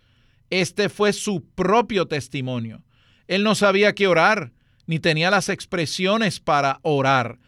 Este 0.50 0.88
fue 0.88 1.12
su 1.12 1.44
propio 1.44 2.07
testimonio. 2.07 2.83
Él 3.26 3.44
no 3.44 3.54
sabía 3.54 3.94
qué 3.94 4.07
orar, 4.07 4.52
ni 4.87 4.98
tenía 4.98 5.31
las 5.31 5.48
expresiones 5.48 6.40
para 6.40 6.78
orar. 6.83 7.38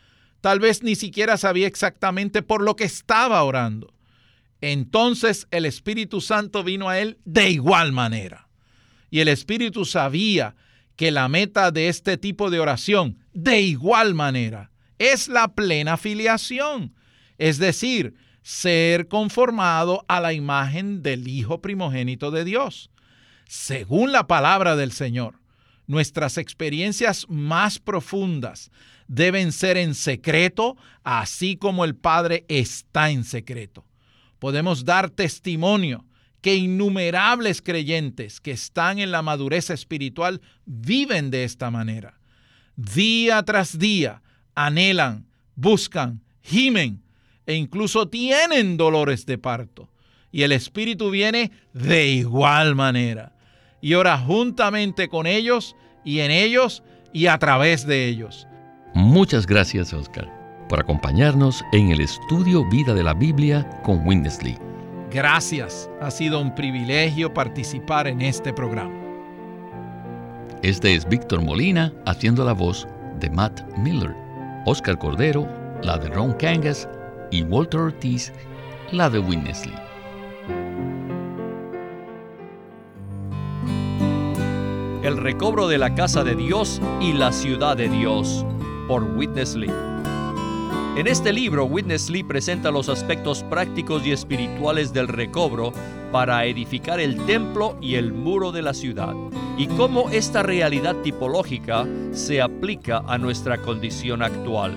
Tal 0.41 0.59
vez 0.59 0.83
ni 0.83 0.95
siquiera 0.95 1.37
sabía 1.37 1.67
exactamente 1.67 2.43
por 2.43 2.63
lo 2.63 2.77
que 2.77 2.85
estaba 2.85 3.43
orando. 3.43 3.95
Entonces 4.61 5.47
el 5.51 5.65
Espíritu 5.65 6.21
Santo 6.21 6.65
vino 6.65 6.89
a 6.89 6.99
él 6.99 7.19
de 7.25 7.51
igual 7.51 7.93
manera. 7.93 8.49
Y 9.11 9.21
el 9.21 9.29
Espíritu 9.29 9.85
sabía 9.85 10.55
que 10.97 11.11
la 11.11 11.29
meta 11.29 11.71
de 11.71 11.89
este 11.89 12.17
tipo 12.17 12.51
de 12.51 12.61
oración, 12.61 13.19
de 13.33 13.61
igual 13.61 14.15
manera, 14.15 14.71
es 15.01 15.29
la 15.29 15.49
plena 15.49 15.97
filiación, 15.97 16.95
es 17.39 17.59
decir, 17.59 18.15
ser 18.43 19.09
conformado 19.09 20.05
a 20.09 20.21
la 20.21 20.35
imagen 20.35 21.03
del 21.03 21.27
Hijo 21.27 21.63
primogénito 21.63 22.31
de 22.31 22.45
Dios. 22.45 22.91
Según 23.49 24.13
la 24.13 24.27
palabra 24.27 24.77
del 24.77 24.93
Señor, 24.93 25.41
nuestras 25.87 26.37
experiencias 26.37 27.27
más 27.31 27.79
profundas 27.79 28.71
deben 29.09 29.53
ser 29.53 29.79
en 29.79 29.95
secreto, 29.95 30.77
así 31.03 31.57
como 31.57 31.87
el 31.87 31.97
Padre 31.97 32.45
está 32.49 33.11
en 33.11 33.25
secreto. 33.25 33.87
Podemos 34.39 34.85
dar 34.85 35.09
testimonio 35.09 36.05
que 36.43 36.57
innumerables 36.57 37.63
creyentes 37.63 38.39
que 38.39 38.51
están 38.51 38.99
en 38.99 39.13
la 39.13 39.23
madurez 39.23 39.71
espiritual 39.71 40.43
viven 40.67 41.31
de 41.31 41.45
esta 41.45 41.71
manera. 41.71 42.21
Día 42.77 43.43
tras 43.43 43.79
día 43.79 44.23
anhelan, 44.67 45.27
buscan, 45.57 46.21
gimen 46.43 47.03
e 47.47 47.55
incluso 47.55 48.09
tienen 48.09 48.77
dolores 48.77 49.27
de 49.27 49.39
parto. 49.39 49.89
Y 50.33 50.43
el 50.43 50.53
Espíritu 50.53 51.11
viene 51.11 51.51
de 51.73 52.09
igual 52.09 52.75
manera 52.75 53.33
y 53.81 53.95
ora 53.95 54.19
juntamente 54.19 55.09
con 55.09 55.27
ellos 55.27 55.77
y 56.05 56.21
en 56.21 56.31
ellos 56.31 56.83
y 57.13 57.27
a 57.27 57.39
través 57.39 57.87
de 57.87 58.07
ellos. 58.07 58.47
Muchas 58.95 59.47
gracias, 59.47 59.93
Oscar, 59.93 60.29
por 60.69 60.81
acompañarnos 60.81 61.65
en 61.73 61.91
el 61.91 62.01
estudio 62.01 62.69
Vida 62.71 62.95
de 62.95 63.03
la 63.03 63.15
Biblia 63.15 63.69
con 63.83 64.07
Winnesley. 64.07 64.57
Gracias, 65.11 65.91
ha 66.01 66.11
sido 66.11 66.41
un 66.41 66.55
privilegio 66.55 67.35
participar 67.35 68.07
en 68.07 68.21
este 68.21 68.53
programa. 68.53 68.95
Este 70.63 70.95
es 70.95 71.09
Víctor 71.09 71.43
Molina 71.43 71.93
haciendo 72.07 72.45
la 72.45 72.53
voz 72.53 72.87
de 73.19 73.31
Matt 73.31 73.63
Miller, 73.79 74.15
Oscar 74.67 74.99
Cordero, 74.99 75.49
la 75.83 75.97
de 75.97 76.09
Ron 76.09 76.35
Kangas 76.35 76.89
y 77.31 77.43
Walter 77.43 77.81
Ortiz, 77.81 78.33
la 78.93 79.09
de 79.09 79.19
Winnesley. 79.19 79.75
El 85.03 85.17
recobro 85.17 85.67
de 85.67 85.79
la 85.79 85.95
casa 85.95 86.25
de 86.25 86.35
Dios 86.35 86.81
y 87.01 87.15
la 87.15 87.33
ciudad 87.33 87.77
de 87.77 87.89
Dios 87.89 88.45
por 88.87 89.03
Witness 89.03 89.57
Lee. 89.57 89.73
En 90.97 91.07
este 91.07 91.33
libro, 91.33 91.65
Witness 91.67 92.11
Lee 92.11 92.25
presenta 92.25 92.73
los 92.73 92.89
aspectos 92.89 93.45
prácticos 93.45 94.05
y 94.05 94.11
espirituales 94.11 94.93
del 94.93 95.07
recobro 95.07 95.73
para 96.11 96.45
edificar 96.45 96.99
el 96.99 97.17
templo 97.27 97.77
y 97.81 97.95
el 97.95 98.13
muro 98.13 98.51
de 98.51 98.61
la 98.61 98.75
ciudad, 98.75 99.15
y 99.57 99.69
cómo 99.69 100.11
esta 100.11 100.43
realidad 100.43 100.97
tipológica 100.97 101.87
se 102.11 102.43
aplica 102.43 103.05
a 103.07 103.19
nuestra 103.19 103.63
condición 103.63 104.21
actual. 104.21 104.75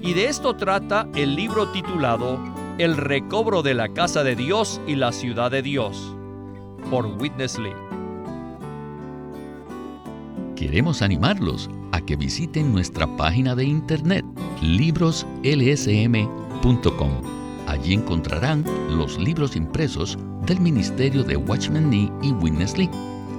Y 0.00 0.12
de 0.12 0.26
esto 0.26 0.56
trata 0.56 1.08
el 1.14 1.36
libro 1.36 1.68
titulado 1.68 2.38
El 2.78 2.96
recobro 2.96 3.62
de 3.62 3.74
la 3.74 3.88
casa 3.88 4.24
de 4.24 4.34
Dios 4.34 4.80
y 4.88 4.96
la 4.96 5.12
ciudad 5.12 5.52
de 5.52 5.62
Dios, 5.62 6.16
por 6.90 7.06
Witness 7.06 7.58
Lee. 7.58 7.70
Queremos 10.56 11.00
animarlos 11.00 11.70
que 12.06 12.16
visiten 12.16 12.72
nuestra 12.72 13.06
página 13.16 13.54
de 13.54 13.64
internet 13.64 14.24
libroslsm.com. 14.60 17.10
Allí 17.66 17.94
encontrarán 17.94 18.64
los 18.90 19.18
libros 19.18 19.56
impresos 19.56 20.18
del 20.46 20.60
Ministerio 20.60 21.24
de 21.24 21.36
Watchman 21.36 21.90
Nee 21.90 22.10
y 22.22 22.32
Witness 22.32 22.76
Lee, 22.76 22.90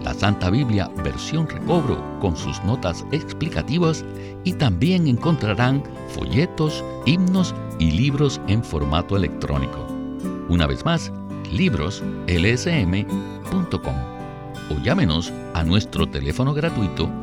la 0.04 0.14
Santa 0.14 0.50
Biblia 0.50 0.90
versión 1.04 1.48
recobro 1.48 2.02
con 2.20 2.36
sus 2.36 2.62
notas 2.64 3.06
explicativas 3.12 4.04
y 4.44 4.54
también 4.54 5.08
encontrarán 5.08 5.84
folletos, 6.10 6.84
himnos 7.06 7.54
y 7.80 7.92
libros 7.92 8.42
en 8.48 8.64
formato 8.64 9.16
electrónico. 9.16 9.88
Una 10.50 10.68
vez 10.68 10.84
más, 10.84 11.12
libroslsm.com 11.52 13.96
o 14.70 14.78
llámenos 14.84 15.32
a 15.54 15.64
nuestro 15.64 16.08
teléfono 16.08 16.54
gratuito 16.54 17.23